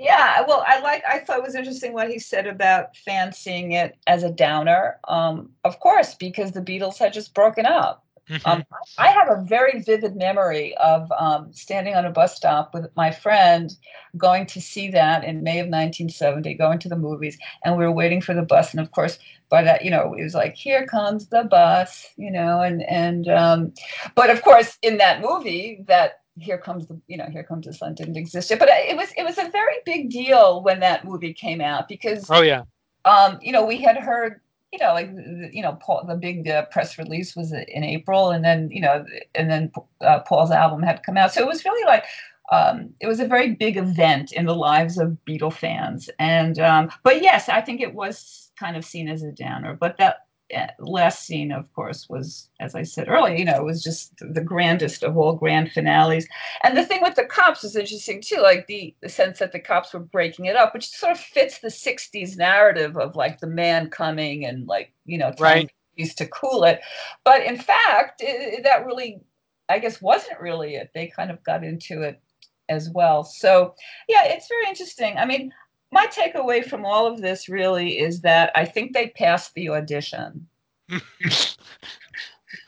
[0.00, 1.02] yeah, well, I like.
[1.06, 4.98] I thought it was interesting what he said about fans seeing it as a downer.
[5.06, 8.02] Um, of course, because the Beatles had just broken up.
[8.30, 8.48] Mm-hmm.
[8.48, 8.64] Um,
[8.96, 13.10] I have a very vivid memory of um, standing on a bus stop with my
[13.10, 13.76] friend,
[14.16, 17.92] going to see that in May of 1970, going to the movies, and we were
[17.92, 18.70] waiting for the bus.
[18.70, 19.18] And of course,
[19.50, 23.28] by that, you know, it was like, "Here comes the bus," you know, and and
[23.28, 23.74] um,
[24.14, 27.72] but of course, in that movie, that here comes the you know here comes the
[27.72, 31.04] sun didn't exist yet but it was it was a very big deal when that
[31.04, 32.62] movie came out because oh yeah
[33.04, 34.40] um you know we had heard
[34.72, 35.10] you know, like
[35.52, 39.04] you know, Paul, the big uh, press release was in April, and then you know,
[39.34, 42.04] and then uh, Paul's album had come out, so it was really like
[42.52, 46.08] um, it was a very big event in the lives of Beatle fans.
[46.18, 49.74] And um, but yes, I think it was kind of seen as a downer.
[49.74, 53.64] But that Eh, last scene, of course, was, as I said earlier, you know, it
[53.64, 56.26] was just the grandest of all grand finales.
[56.64, 59.60] And the thing with the cops is interesting too, like the, the sense that the
[59.60, 63.46] cops were breaking it up, which sort of fits the 60s narrative of like the
[63.46, 66.16] man coming and like, you know, trying right.
[66.16, 66.80] to cool it.
[67.24, 69.20] But in fact, it, that really,
[69.68, 70.90] I guess, wasn't really it.
[70.94, 72.20] They kind of got into it
[72.68, 73.22] as well.
[73.22, 73.74] So,
[74.08, 75.16] yeah, it's very interesting.
[75.16, 75.52] I mean,
[75.92, 80.46] my takeaway from all of this really is that I think they passed the audition.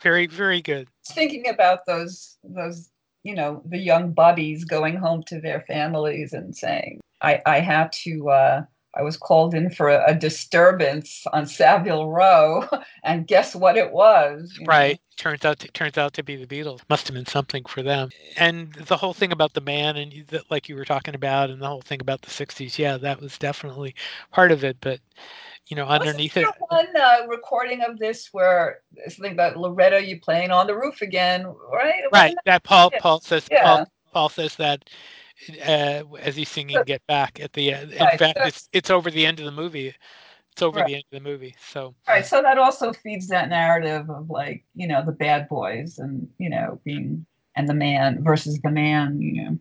[0.03, 0.87] very, very good.
[1.07, 2.89] Thinking about those those
[3.23, 7.91] you know the young bubbies going home to their families and saying, "I I had
[8.03, 8.63] to." Uh,
[8.95, 12.67] I was called in for a, a, disturbance on Savile Row,
[13.03, 14.57] and guess what it was?
[14.65, 14.93] Right.
[14.93, 14.99] Know?
[15.17, 16.81] Turns out to, turns out to be the Beatles.
[16.89, 18.09] Must have been something for them.
[18.37, 21.61] And the whole thing about the man, and the, like you were talking about, and
[21.61, 22.77] the whole thing about the '60s.
[22.77, 23.95] Yeah, that was definitely
[24.31, 24.77] part of it.
[24.81, 24.99] But
[25.67, 26.47] you know, underneath it.
[26.69, 31.45] One uh, recording of this where something about Loretta, you playing on the roof again,
[31.71, 32.03] right?
[32.11, 32.35] Right.
[32.35, 33.63] That, that Paul Paul says yeah.
[33.63, 34.89] Paul, Paul says that
[35.65, 37.93] uh, as he's singing "Get Back" at the end.
[37.93, 39.93] In right, fact, so, it's it's over the end of the movie.
[40.51, 40.87] It's over right.
[40.87, 41.55] the end of the movie.
[41.67, 45.97] So right, so that also feeds that narrative of like you know the bad boys
[45.97, 47.25] and you know being
[47.55, 49.19] and the man versus the man.
[49.19, 49.59] You know.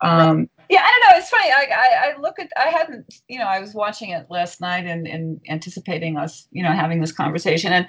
[0.00, 1.18] Um, yeah, I don't know.
[1.18, 1.50] It's funny.
[1.50, 2.52] I, I, I look at.
[2.56, 3.20] I hadn't.
[3.26, 6.46] You know, I was watching it last night and, and anticipating us.
[6.52, 7.86] You know, having this conversation and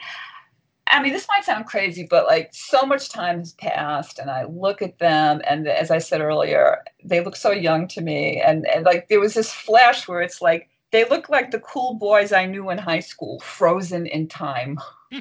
[0.90, 4.46] I mean, this might sound crazy, but like so much time has passed, and I
[4.46, 8.42] look at them, and as I said earlier, they look so young to me.
[8.42, 11.94] And, and like there was this flash where it's like they look like the cool
[11.94, 14.80] boys I knew in high school, frozen in time.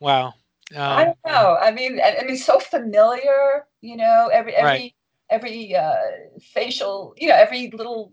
[0.00, 0.32] wow.
[0.74, 1.58] Um, I don't know.
[1.60, 3.66] I mean, I, I, mean, so familiar.
[3.82, 4.94] You know, every every right.
[5.28, 5.96] every uh,
[6.40, 8.10] facial, you know, every little,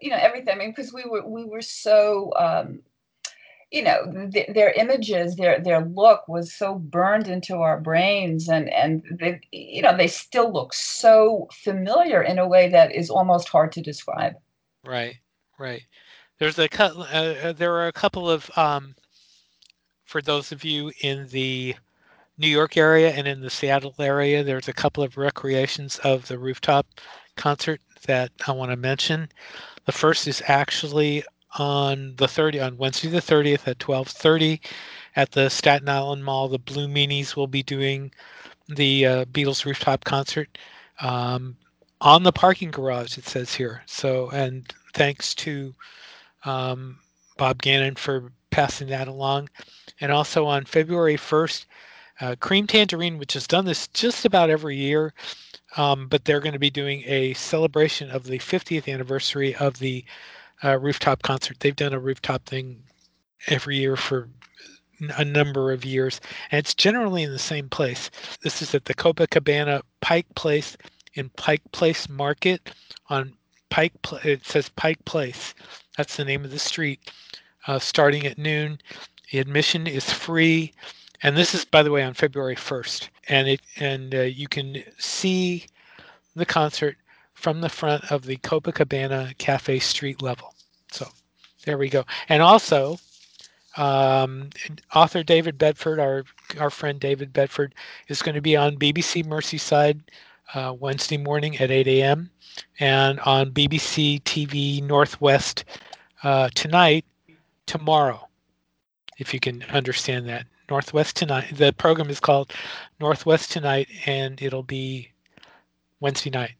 [0.00, 0.54] you know, everything.
[0.54, 2.32] I mean, because we were we were so.
[2.38, 2.82] Um,
[3.74, 8.72] you know th- their images their their look was so burned into our brains and
[8.72, 13.48] and they you know they still look so familiar in a way that is almost
[13.48, 14.34] hard to describe
[14.84, 15.16] right
[15.58, 15.82] right
[16.38, 18.94] there's a uh, uh, there are a couple of um,
[20.04, 21.74] for those of you in the
[22.38, 26.36] New York area and in the Seattle area, there's a couple of recreations of the
[26.36, 26.86] rooftop
[27.36, 29.28] concert that I want to mention.
[29.86, 31.22] The first is actually
[31.54, 34.60] on the 30 on Wednesday the 30th at 12:30
[35.16, 36.48] at the Staten Island Mall.
[36.48, 38.12] The Blue Meanies will be doing
[38.68, 40.58] the uh, Beatles rooftop concert
[41.00, 41.56] um,
[42.00, 43.18] on the parking garage.
[43.18, 43.82] It says here.
[43.86, 45.74] So and thanks to
[46.44, 46.98] um,
[47.36, 49.48] Bob Gannon for passing that along,
[50.00, 51.66] and also on February 1st.
[52.20, 55.12] Uh, Creme Tangerine, which has done this just about every year,
[55.76, 60.04] um, but they're going to be doing a celebration of the 50th anniversary of the
[60.64, 61.60] uh, rooftop concert.
[61.60, 62.82] They've done a rooftop thing
[63.48, 64.28] every year for
[65.16, 68.10] a number of years, and it's generally in the same place.
[68.42, 70.76] This is at the Copacabana Pike Place
[71.14, 72.70] in Pike Place Market
[73.08, 73.34] on
[73.70, 73.92] Pike.
[74.24, 75.54] It says Pike Place.
[75.96, 77.10] That's the name of the street.
[77.66, 78.78] Uh, starting at noon,
[79.30, 80.72] the admission is free,
[81.22, 83.08] and this is, by the way, on February 1st.
[83.28, 85.66] And it and uh, you can see
[86.36, 86.96] the concert
[87.34, 90.53] from the front of the Copacabana Cafe street level.
[90.94, 91.08] So
[91.64, 92.04] there we go.
[92.28, 92.98] And also,
[93.76, 94.50] um,
[94.94, 96.24] author David Bedford, our
[96.60, 97.74] our friend David Bedford,
[98.06, 100.00] is going to be on BBC Merseyside
[100.54, 102.30] uh, Wednesday morning at 8 a.m.
[102.78, 105.64] and on BBC TV Northwest
[106.22, 107.04] uh, tonight,
[107.66, 108.28] tomorrow,
[109.18, 110.46] if you can understand that.
[110.70, 111.56] Northwest tonight.
[111.56, 112.52] The program is called
[113.00, 115.10] Northwest Tonight, and it'll be
[116.00, 116.52] Wednesday night.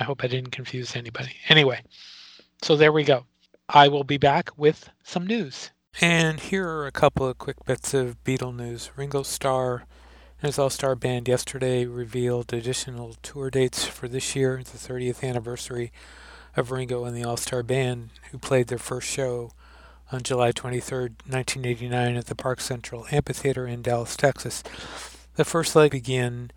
[0.00, 1.36] I hope I didn't confuse anybody.
[1.50, 1.82] Anyway,
[2.62, 3.26] So there we go.
[3.68, 5.70] I will be back with some news.
[6.00, 8.90] And here are a couple of quick bits of Beatle news.
[8.94, 9.86] Ringo Starr
[10.40, 15.26] and his All Starr Band yesterday revealed additional tour dates for this year, the 30th
[15.26, 15.92] anniversary
[16.56, 19.52] of Ringo and the All Starr Band, who played their first show
[20.12, 24.62] on July 23, 1989, at the Park Central Amphitheater in Dallas, Texas.
[25.36, 26.50] The first leg began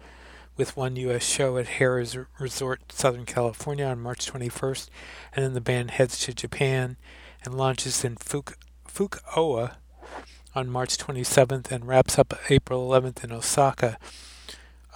[0.58, 1.24] with one U.S.
[1.24, 4.90] show at Harrah's Resort, Southern California on March 21st,
[5.34, 6.98] and then the band heads to Japan
[7.46, 9.76] and launches in Fuk- Fukuoka
[10.56, 13.98] on March 27th and wraps up April 11th in Osaka.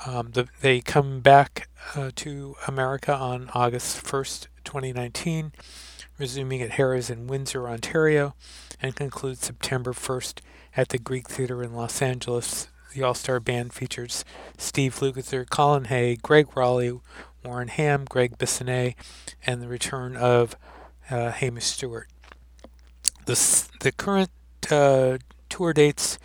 [0.06, 5.52] Um, the, they come back uh, to America on August 1st, 2019,
[6.18, 8.34] resuming at Harrah's in Windsor, Ontario,
[8.82, 10.40] and conclude September 1st
[10.76, 14.24] at the Greek Theater in Los Angeles the All Starr Band features
[14.58, 17.00] Steve Lukather, Colin Hay, Gregg Rolie,
[17.44, 18.96] Warren Ham, Gregg Bissonette,
[19.46, 20.56] and the return of
[21.10, 22.08] uh, Hamish Stewart.
[23.26, 24.32] The, the current
[24.70, 25.18] uh,
[25.50, 26.20] tour dates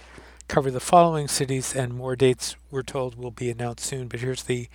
[0.49, 4.09] cover the following cities, and more dates we're told will be announced soon.
[4.09, 4.69] But here's the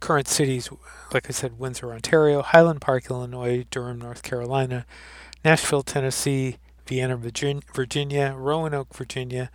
[0.00, 0.68] current cities
[1.12, 4.84] like I said Windsor, Ontario, Highland Park, Illinois, Durham, North Carolina,
[5.44, 9.50] Nashville, Tennessee, Vienna, Virginia, Roanoke, Virginia,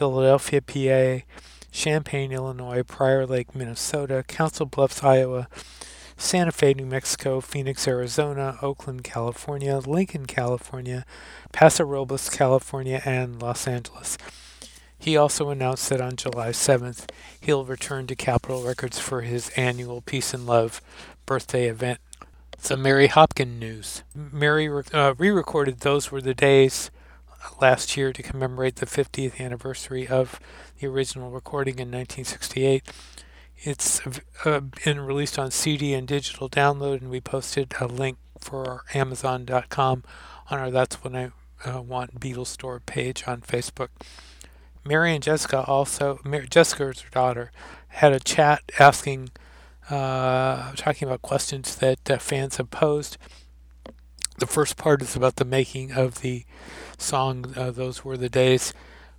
[0.00, 1.26] Philadelphia, PA,
[1.70, 5.46] Champaign, Illinois, Prior Lake, Minnesota, Council Bluffs, Iowa,
[6.16, 11.04] Santa Fe, New Mexico, Phoenix, Arizona, Oakland, California, Lincoln, California,
[11.52, 14.16] Paso Robles, California, and Los Angeles.
[14.98, 20.00] He also announced that on July 7th, he'll return to Capitol Records for his annual
[20.00, 20.80] Peace and Love
[21.26, 22.00] birthday event.
[22.56, 24.02] Some Mary Hopkin news.
[24.14, 26.90] Mary uh, re recorded Those Were the Days
[27.60, 30.40] last year to commemorate the 50th anniversary of
[30.78, 32.82] the original recording in 1968.
[33.58, 34.00] It's
[34.44, 40.02] uh, been released on CD and digital download, and we posted a link for Amazon.com
[40.50, 41.30] on our That's When I
[41.64, 43.88] uh, Want Beatles store page on Facebook.
[44.84, 47.52] Mary and Jessica also, Mary, Jessica is her daughter,
[47.88, 49.30] had a chat asking,
[49.90, 53.18] uh, talking about questions that uh, fans have posed.
[54.38, 56.44] The first part is about the making of the
[57.00, 58.72] song uh, Those Were the Days,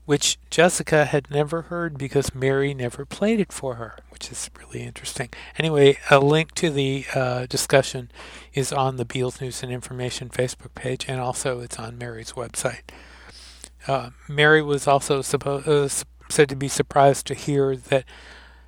[0.05, 4.84] which Jessica had never heard because Mary never played it for her, which is really
[4.86, 5.29] interesting.
[5.57, 8.11] Anyway, a link to the uh, discussion
[8.53, 12.82] is on the Beatles News and Information Facebook page, and also it's on Mary's website.
[13.88, 18.05] Uh, Mary was also suppo- uh, said to be surprised to hear that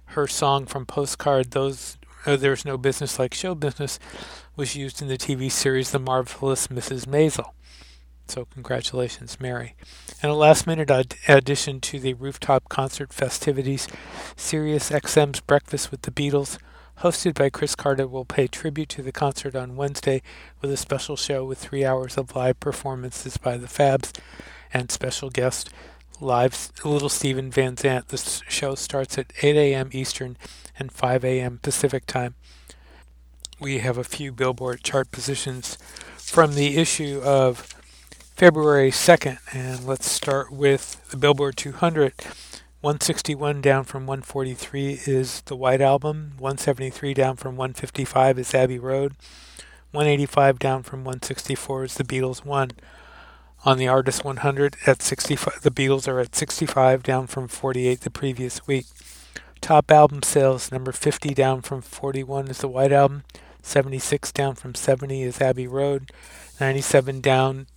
[0.07, 3.99] her song from Postcard, "Those uh, There's No Business Like Show Business,"
[4.55, 7.05] was used in the TV series The Marvelous Mrs.
[7.05, 7.51] Maisel.
[8.27, 9.75] So, congratulations, Mary.
[10.21, 13.87] And a last minute ad- addition to the rooftop concert festivities
[14.35, 16.57] Sirius XM's Breakfast with the Beatles,
[16.99, 20.21] hosted by Chris Carter, will pay tribute to the concert on Wednesday
[20.61, 24.11] with a special show with three hours of live performances by the Fabs
[24.73, 25.69] and special guest
[26.19, 28.07] live Little Steven Van Zandt.
[28.07, 29.89] The show starts at 8 a.m.
[29.91, 30.37] Eastern
[30.79, 31.59] and 5 a.m.
[31.61, 32.35] Pacific time.
[33.59, 35.77] We have a few Billboard chart positions
[36.17, 37.67] from the issue of
[38.35, 42.13] February 2nd, and let's start with the Billboard 200.
[42.81, 46.31] 161 down from 143 is the White Album.
[46.39, 49.13] 173 down from 155 is Abbey Road.
[49.91, 52.71] 185 down from 164 is the Beatles 1.
[53.65, 58.09] On the Artist 100 at 65, the Beatles are at 65 down from 48 the
[58.09, 58.87] previous week.
[59.61, 63.25] Top album sales number 50 down from 41 is the White Album.
[63.61, 66.11] 76 down from 70 is Abbey Road.
[66.59, 67.67] 97 down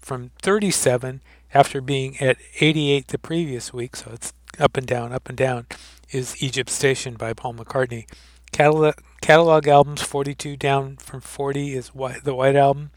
[0.00, 1.22] from 37
[1.52, 5.66] after being at 88 the previous week, so it's up and down, up and down,
[6.10, 8.06] is Egypt Station by Paul McCartney.
[8.52, 12.90] Catalog, catalog albums 42 down from 40 is White, the White Album,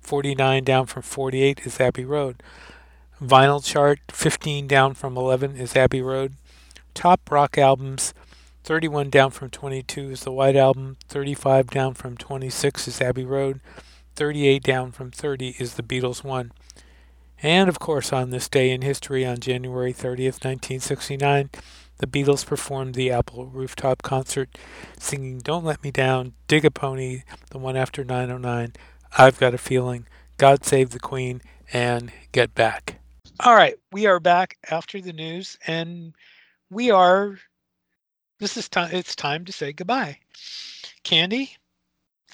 [0.00, 2.42] 49 down from 48 is Abbey Road.
[3.22, 6.34] Vinyl chart 15 down from 11 is Abbey Road.
[6.94, 8.12] Top rock albums
[8.66, 13.60] 31 down from 22 is the White Album, 35 down from 26 is Abbey Road,
[14.16, 16.52] 38 down from 30 is the Beatles 1.
[17.42, 21.50] And of course, on this day in history, on January 30th, 1969,
[21.98, 24.56] the Beatles performed the Apple rooftop concert,
[24.98, 28.72] singing Don't Let Me Down, Dig a Pony, the one after 909,
[29.16, 30.06] I've Got a Feeling,
[30.38, 31.40] God Save the Queen,
[31.72, 32.98] and Get Back.
[33.40, 36.14] All right, we are back after the news, and
[36.70, 37.38] we are.
[38.38, 38.90] This is time.
[38.92, 40.18] It's time to say goodbye.
[41.02, 41.56] Candy,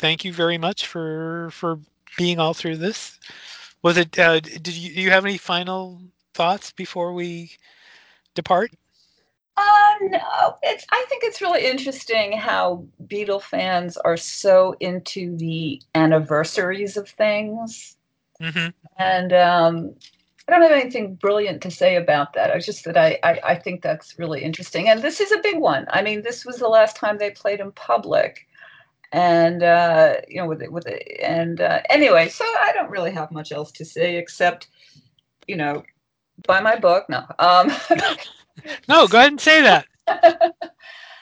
[0.03, 1.79] thank you very much for for
[2.19, 3.19] being all through this.
[3.83, 4.19] Was it?
[4.19, 6.03] Uh, did you, do you have any final
[6.35, 7.53] thoughts before we
[8.35, 8.73] depart?
[9.57, 10.85] Uh, no, it's.
[10.91, 17.97] I think it's really interesting how Beatle fans are so into the anniversaries of things,
[18.41, 18.69] mm-hmm.
[18.99, 19.95] and um,
[20.49, 22.51] I don't have anything brilliant to say about that.
[22.51, 25.59] I just that I, I, I think that's really interesting, and this is a big
[25.59, 25.87] one.
[25.91, 28.49] I mean, this was the last time they played in public,
[29.13, 33.13] and uh, you know, with it, with it, and uh, anyway, so I don't really
[33.13, 34.69] have much else to say except,
[35.47, 35.83] you know,
[36.47, 37.09] buy my book.
[37.09, 37.25] No.
[37.39, 37.71] Um,
[38.89, 39.87] no, go ahead and say that.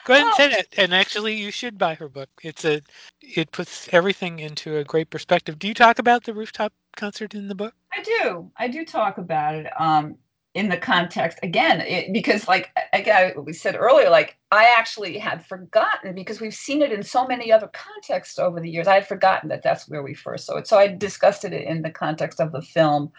[0.05, 0.67] go ahead and say that.
[0.77, 2.29] And actually, you should buy her book.
[2.43, 2.81] It's a,
[3.21, 5.59] it puts everything into a great perspective.
[5.59, 7.73] Do you talk about the rooftop concert in the book?
[7.93, 8.49] I do.
[8.57, 9.67] I do talk about it.
[9.79, 10.15] Um,
[10.53, 15.45] in the context again it, because like again we said earlier like i actually had
[15.45, 19.07] forgotten because we've seen it in so many other contexts over the years i had
[19.07, 20.67] forgotten that that's where we first saw it.
[20.67, 23.11] So i discussed it in the context of the film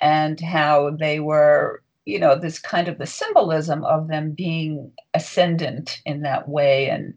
[0.00, 6.00] and how they were you know this kind of the symbolism of them being ascendant
[6.06, 6.88] in that way.
[6.88, 7.12] And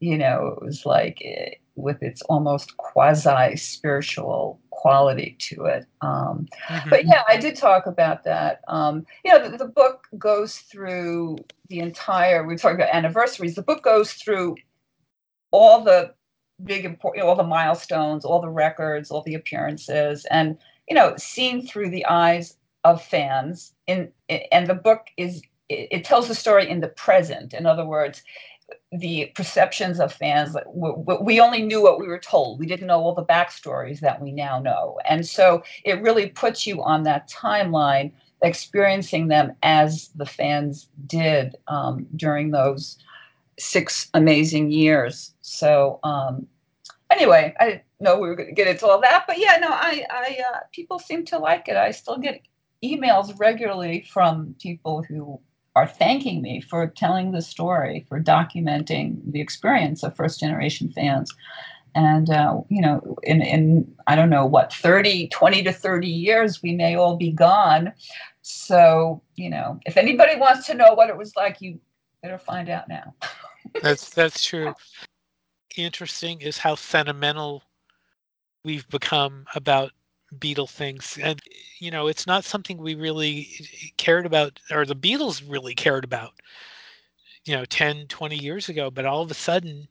[0.00, 5.84] you know it was like it, eh, with its almost quasi spiritual quality to it
[6.00, 6.88] um, mm-hmm.
[6.88, 11.36] but yeah i did talk about that um, you know the, the, book goes through
[11.68, 14.56] the entire we talked about anniversaries the book goes through
[15.50, 16.14] all the
[16.64, 20.56] big important all the milestones all the records all the appearances and
[20.88, 24.10] you know seen through the eyes of fans in
[24.50, 28.22] and the book is it tells the story in the present in other words
[28.92, 32.58] the perceptions of fans we only knew what we were told.
[32.58, 34.98] We didn't know all the backstories that we now know.
[35.08, 38.12] And so it really puts you on that timeline
[38.42, 42.98] experiencing them as the fans did um, during those
[43.58, 45.34] six amazing years.
[45.42, 46.46] So um,
[47.10, 49.68] anyway i didn't know we were going to get into all that but yeah no
[49.68, 51.76] i i uh, people seem to like it.
[51.76, 52.40] I still get
[52.82, 55.40] emails regularly from people who
[55.76, 61.32] are thanking me for telling the story, for documenting the experience of first generation fans.
[61.94, 66.62] And, uh, you know, in, in, I don't know, what, 30, 20 to 30 years,
[66.62, 67.92] we may all be gone.
[68.42, 71.80] So, you know, if anybody wants to know what it was like, you
[72.22, 73.14] better find out now.
[73.82, 74.74] that's, that's true.
[75.76, 77.62] Interesting is how sentimental
[78.64, 79.92] we've become about
[80.38, 81.18] Beatle things.
[81.22, 81.40] And,
[81.78, 83.48] you know, it's not something we really
[83.96, 86.32] cared about, or the Beatles really cared about,
[87.44, 88.90] you know, 10, 20 years ago.
[88.90, 89.88] But all of a sudden,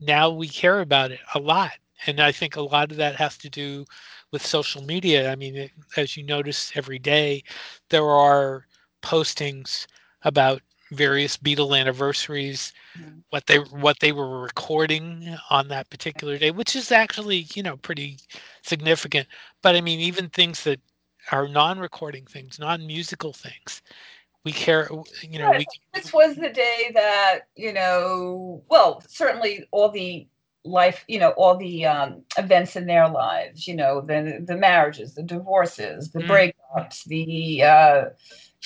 [0.00, 1.72] now we care about it a lot.
[2.06, 3.86] And I think a lot of that has to do
[4.30, 5.30] with social media.
[5.32, 7.42] I mean, as you notice every day,
[7.88, 8.66] there are
[9.02, 9.86] postings
[10.22, 10.60] about
[10.90, 13.18] various Beatle anniversaries, mm-hmm.
[13.30, 17.76] what they what they were recording on that particular day, which is actually you know
[17.76, 18.18] pretty
[18.62, 19.26] significant.
[19.62, 20.80] But I mean, even things that
[21.32, 23.82] are non-recording things, non-musical things,
[24.44, 24.88] we care.
[25.22, 28.62] You know, we, this was the day that you know.
[28.68, 30.28] Well, certainly all the
[30.66, 35.14] life you know all the um, events in their lives you know the the marriages
[35.14, 36.52] the divorces the mm.
[36.76, 38.04] breakups the uh,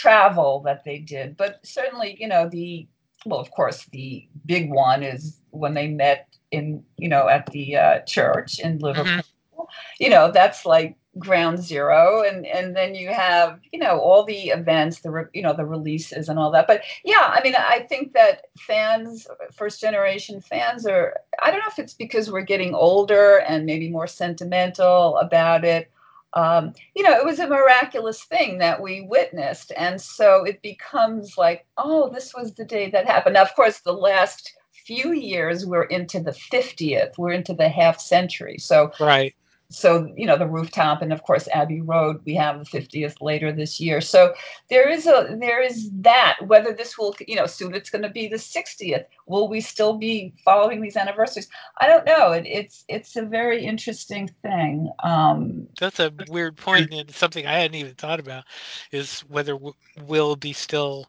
[0.00, 1.36] travel that they did.
[1.36, 2.86] But certainly, you know, the
[3.26, 7.76] well, of course, the big one is when they met in, you know, at the
[7.76, 9.04] uh, church in Liverpool.
[9.04, 9.66] Mm-hmm.
[9.98, 14.50] You know, that's like ground zero and and then you have you know all the
[14.50, 17.80] events the re, you know the releases and all that but yeah i mean i
[17.88, 22.76] think that fans first generation fans are i don't know if it's because we're getting
[22.76, 25.90] older and maybe more sentimental about it
[26.34, 29.72] um, you know, it was a miraculous thing that we witnessed.
[29.76, 33.34] And so it becomes like, oh, this was the day that happened.
[33.34, 34.52] Now, of course, the last
[34.86, 38.58] few years we're into the 50th, we're into the half century.
[38.58, 39.34] So, right
[39.70, 43.52] so you know the rooftop and of course abbey road we have the 50th later
[43.52, 44.00] this year.
[44.00, 44.34] So
[44.68, 48.10] there is a there is that whether this will you know soon it's going to
[48.10, 51.48] be the 60th will we still be following these anniversaries?
[51.80, 52.32] I don't know.
[52.32, 57.52] It, it's it's a very interesting thing um that's a weird point and something i
[57.52, 58.44] hadn't even thought about
[58.92, 59.58] is whether
[60.06, 61.06] we'll be still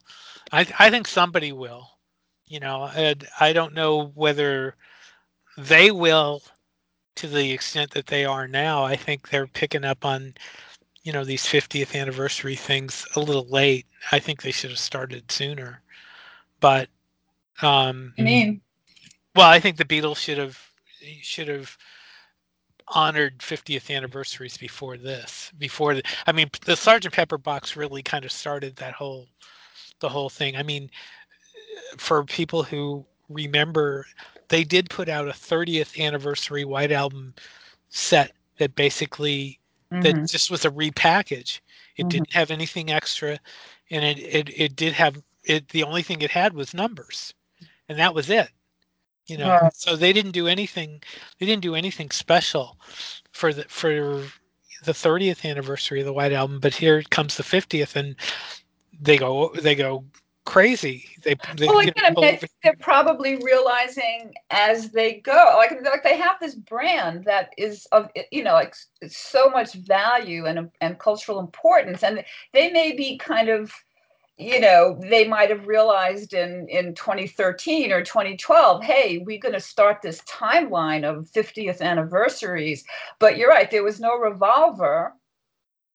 [0.52, 1.88] i i think somebody will
[2.46, 4.76] you know and i don't know whether
[5.58, 6.42] they will
[7.16, 10.34] to the extent that they are now, I think they're picking up on,
[11.02, 13.86] you know, these 50th anniversary things a little late.
[14.12, 15.82] I think they should have started sooner.
[16.60, 16.88] But
[17.60, 18.60] um I mean
[19.34, 20.58] well, I think the Beatles should have
[21.22, 21.76] should have
[22.88, 25.52] honored 50th anniversaries before this.
[25.58, 29.26] Before the, I mean, the Sergeant Pepper box really kind of started that whole
[30.00, 30.56] the whole thing.
[30.56, 30.90] I mean,
[31.96, 34.06] for people who remember
[34.52, 37.32] they did put out a 30th anniversary White Album
[37.88, 39.58] set that basically
[39.90, 40.02] mm-hmm.
[40.02, 41.60] that just was a repackage.
[41.96, 42.08] It mm-hmm.
[42.10, 43.40] didn't have anything extra,
[43.90, 47.32] and it, it it did have it the only thing it had was numbers,
[47.88, 48.50] and that was it.
[49.26, 49.70] You know, yeah.
[49.72, 51.02] so they didn't do anything.
[51.38, 52.78] They didn't do anything special
[53.32, 54.22] for the for
[54.84, 56.60] the 30th anniversary of the White Album.
[56.60, 58.16] But here comes the 50th, and
[59.00, 60.04] they go they go
[60.44, 61.04] crazy.
[61.22, 62.14] They, they well, again,
[62.62, 68.08] they're probably realizing as they go, like like they have this brand that is of
[68.30, 68.74] you know like
[69.08, 73.72] so much value and and cultural importance, and they may be kind of
[74.38, 79.60] you know they might have realized in in 2013 or 2012 hey we're going to
[79.60, 82.82] start this timeline of 50th anniversaries
[83.18, 85.14] but you're right there was no revolver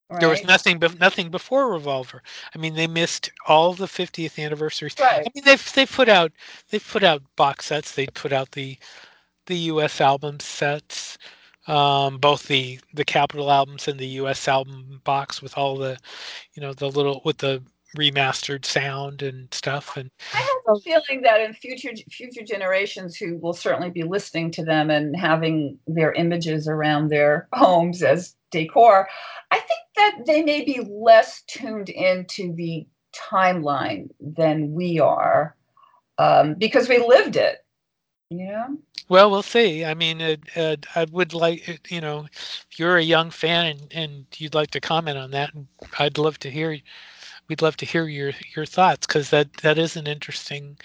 [0.09, 0.21] Right.
[0.21, 2.23] There was nothing, be- nothing before Revolver.
[2.55, 4.95] I mean, they missed all the 50th anniversaries.
[4.99, 5.25] Right.
[5.25, 6.31] I mean, they've they put out
[6.69, 7.93] they put out box sets.
[7.93, 8.77] They put out the
[9.47, 9.99] the U.S.
[9.99, 11.17] album sets,
[11.67, 14.47] um, both the the Capitol albums and the U.S.
[14.47, 15.97] album box with all the,
[16.53, 17.61] you know, the little with the
[17.97, 19.97] remastered sound and stuff.
[19.97, 24.51] And I have a feeling that in future future generations who will certainly be listening
[24.51, 29.07] to them and having their images around their homes as decor,
[29.51, 35.55] I think that they may be less tuned into the timeline than we are
[36.17, 37.65] um, because we lived it.
[38.29, 38.67] Yeah.
[39.09, 39.85] Well, we'll see.
[39.85, 43.93] I mean, it, it, I would like, you know, if you're a young fan and,
[43.93, 45.51] and you'd like to comment on that,
[45.97, 46.77] I'd love to hear.
[47.47, 50.77] We'd love to hear your your thoughts because that that is an interesting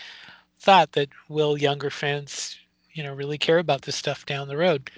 [0.60, 0.92] thought.
[0.92, 2.56] That will younger fans,
[2.92, 4.88] you know, really care about this stuff down the road?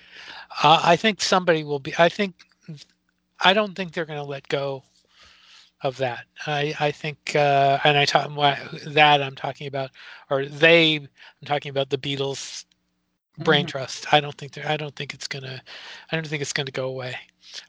[0.62, 1.94] Uh, I think somebody will be.
[1.98, 2.34] I think
[3.44, 4.82] I don't think they're going to let go
[5.82, 6.24] of that.
[6.46, 8.28] I I think, uh, and I talk
[8.86, 9.90] that I'm talking about,
[10.30, 10.96] or they.
[10.96, 12.64] I'm talking about the Beatles
[13.38, 13.70] brain mm-hmm.
[13.70, 14.12] trust.
[14.12, 15.62] I don't think they're, I don't think it's gonna.
[16.10, 17.16] I don't think it's going to go away.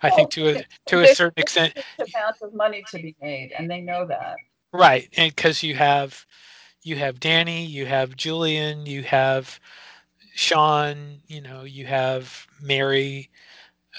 [0.01, 3.69] I think to a to a certain extent, amount of money to be made, and
[3.69, 4.37] they know that.
[4.71, 6.25] Right, and because you have
[6.83, 9.59] you have Dhani, you have Julian, you have
[10.35, 13.29] Sean, you know, you have Mary,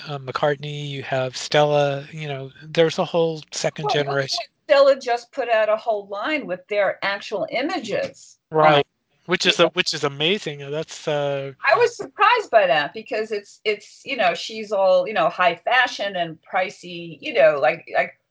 [0.07, 2.07] uh, McCartney, you have Stella.
[2.12, 4.40] You know, there's a whole second well, generation.
[4.68, 8.38] Stella just put out a whole line with their actual images.
[8.51, 8.78] Right.
[8.78, 8.82] Um,
[9.26, 10.70] which is a, which is amazing.
[10.70, 15.14] That's uh I was surprised by that because it's it's you know she's all you
[15.14, 18.25] know high fashion and pricey you know like like uh,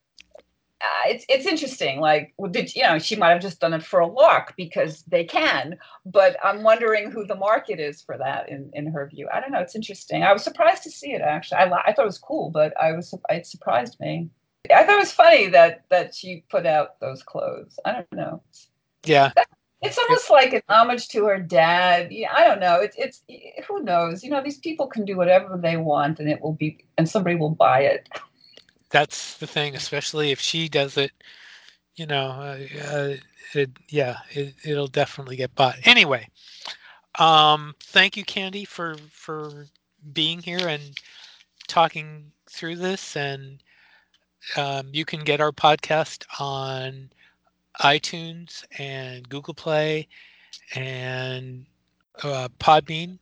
[0.86, 2.00] Uh, it's it's interesting.
[2.00, 5.24] Like, did you know she might have just done it for a lark because they
[5.24, 9.28] can, but I'm wondering who the market is for that in in her view.
[9.34, 9.60] I don't know.
[9.60, 10.24] It's interesting.
[10.24, 11.58] I was surprised to see it actually.
[11.58, 14.30] I I thought it was cool, but I was it surprised me.
[14.74, 17.80] I thought it was funny that that she put out those clothes.
[17.84, 18.44] I don't know.
[19.06, 19.32] Yeah.
[19.82, 22.12] it's almost like an homage to her dad.
[22.12, 22.76] Yeah, I don't know.
[22.76, 23.24] It's it's
[23.68, 24.24] who knows.
[24.24, 27.36] You know, these people can do whatever they want, and it will be, and somebody
[27.36, 28.08] will buy it
[28.90, 31.12] that's the thing, especially if she does it.
[31.96, 33.14] You know, uh, uh,
[33.54, 35.76] it, yeah, it, it'll definitely get bought.
[35.84, 36.28] Anyway,
[37.20, 39.68] um, thank you, Candy, for for
[40.14, 41.00] being here and
[41.68, 43.16] talking through this.
[43.16, 43.64] And
[44.58, 47.10] um, you can get our podcast on
[47.82, 50.08] iTunes and Google Play
[50.76, 51.66] and
[52.24, 53.18] uh, Podbean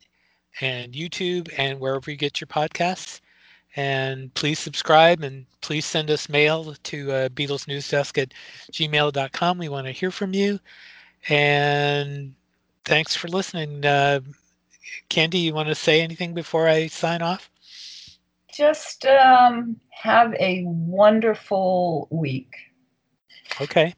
[0.61, 3.21] and YouTube and wherever you get your podcasts.
[3.75, 8.33] And please subscribe and please send us mail to uh, Beatles News Desk at
[8.71, 9.57] gmail.com.
[9.57, 10.59] We want to hear from you.
[11.29, 12.35] And
[12.85, 13.83] thanks for listening.
[13.83, 14.19] Uh,
[15.09, 17.49] Candy, you want to say anything before I sign off?
[18.53, 22.53] Just um, have a wonderful week.
[23.59, 23.95] Okay.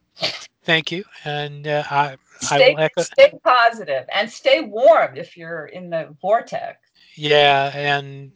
[0.63, 1.03] Thank you.
[1.25, 3.01] And uh, I, stay, I will echo.
[3.01, 6.79] Stay positive and stay warm if you're in the vortex.
[7.15, 7.71] Yeah.
[7.75, 8.31] And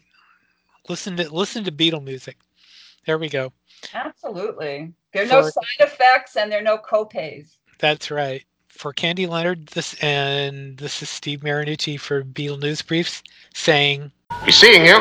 [0.89, 2.37] Listen to listen to Beatle music.
[3.05, 3.53] There we go.
[3.93, 4.91] Absolutely.
[5.13, 7.57] There are For, no side effects and there are no copays.
[7.77, 8.43] That's right.
[8.67, 13.23] For Candy Leonard, this and this is Steve Marinucci for Beatle News Briefs
[13.53, 14.11] saying
[14.45, 14.99] Be seeing you.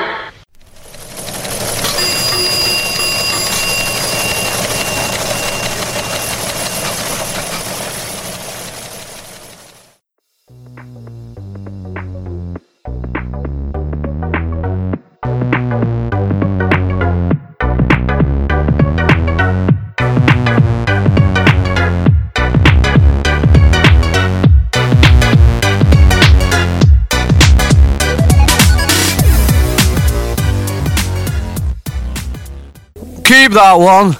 [33.59, 34.17] That one.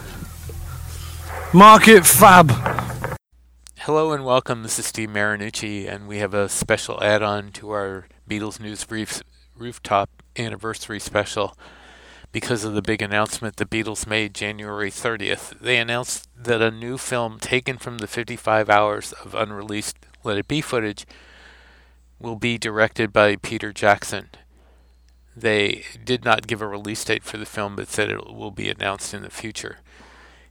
[1.55, 2.51] Market fab.
[3.77, 4.65] Hello and welcome.
[4.65, 8.83] This is Steve Marinucci, and we have a special add on to our Beatles News
[8.83, 9.23] Briefs
[9.57, 11.57] rooftop anniversary special.
[12.33, 15.57] because of the big announcement the Beatles made January 30th.
[15.61, 20.49] They announced that a new film taken from the 55 hours of unreleased Let It
[20.49, 21.07] Be footage
[22.19, 24.31] will be directed by Peter Jackson.
[25.41, 28.69] They did not give a release date for the film, but said it will be
[28.69, 29.79] announced in the future.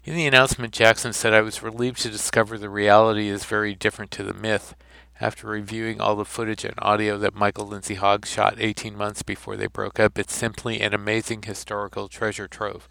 [0.05, 4.11] In the announcement, Jackson said, I was relieved to discover the reality is very different
[4.11, 4.75] to the myth.
[5.19, 9.57] After reviewing all the footage and audio that Michael Lindsay Hogg shot 18 months before
[9.57, 12.87] they broke up, it's simply an amazing historical treasure trove.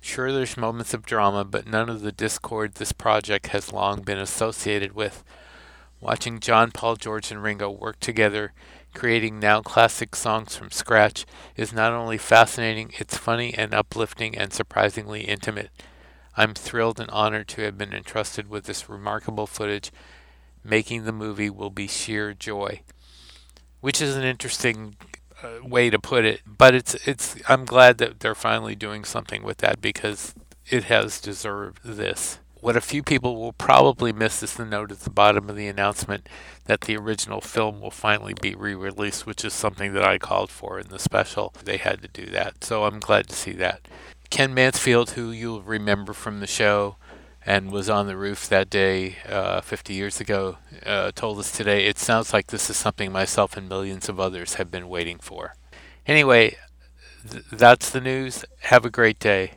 [0.00, 4.18] Sure, there's moments of drama, but none of the discord this project has long been
[4.18, 5.24] associated with.
[6.00, 8.52] Watching John, Paul, George, and Ringo work together,
[8.96, 14.52] creating now classic songs from scratch, is not only fascinating, it's funny and uplifting and
[14.52, 15.70] surprisingly intimate.
[16.36, 19.92] I'm thrilled and honored to have been entrusted with this remarkable footage
[20.64, 22.80] making the movie will be sheer joy,
[23.80, 24.96] which is an interesting
[25.42, 26.40] uh, way to put it.
[26.46, 30.34] But it's it's I'm glad that they're finally doing something with that because
[30.68, 32.38] it has deserved this.
[32.60, 35.68] What a few people will probably miss is the note at the bottom of the
[35.68, 36.26] announcement
[36.64, 40.50] that the original film will finally be re released, which is something that I called
[40.50, 41.52] for in the special.
[41.64, 43.86] They had to do that, so I'm glad to see that.
[44.30, 46.96] Ken Mansfield, who you'll remember from the show,
[47.44, 51.86] and was on the roof that day uh, 50 years ago, uh, told us today
[51.86, 55.54] it sounds like this is something myself and millions of others have been waiting for.
[56.06, 56.56] Anyway,
[57.30, 58.44] th- that's the news.
[58.62, 59.52] Have a great day.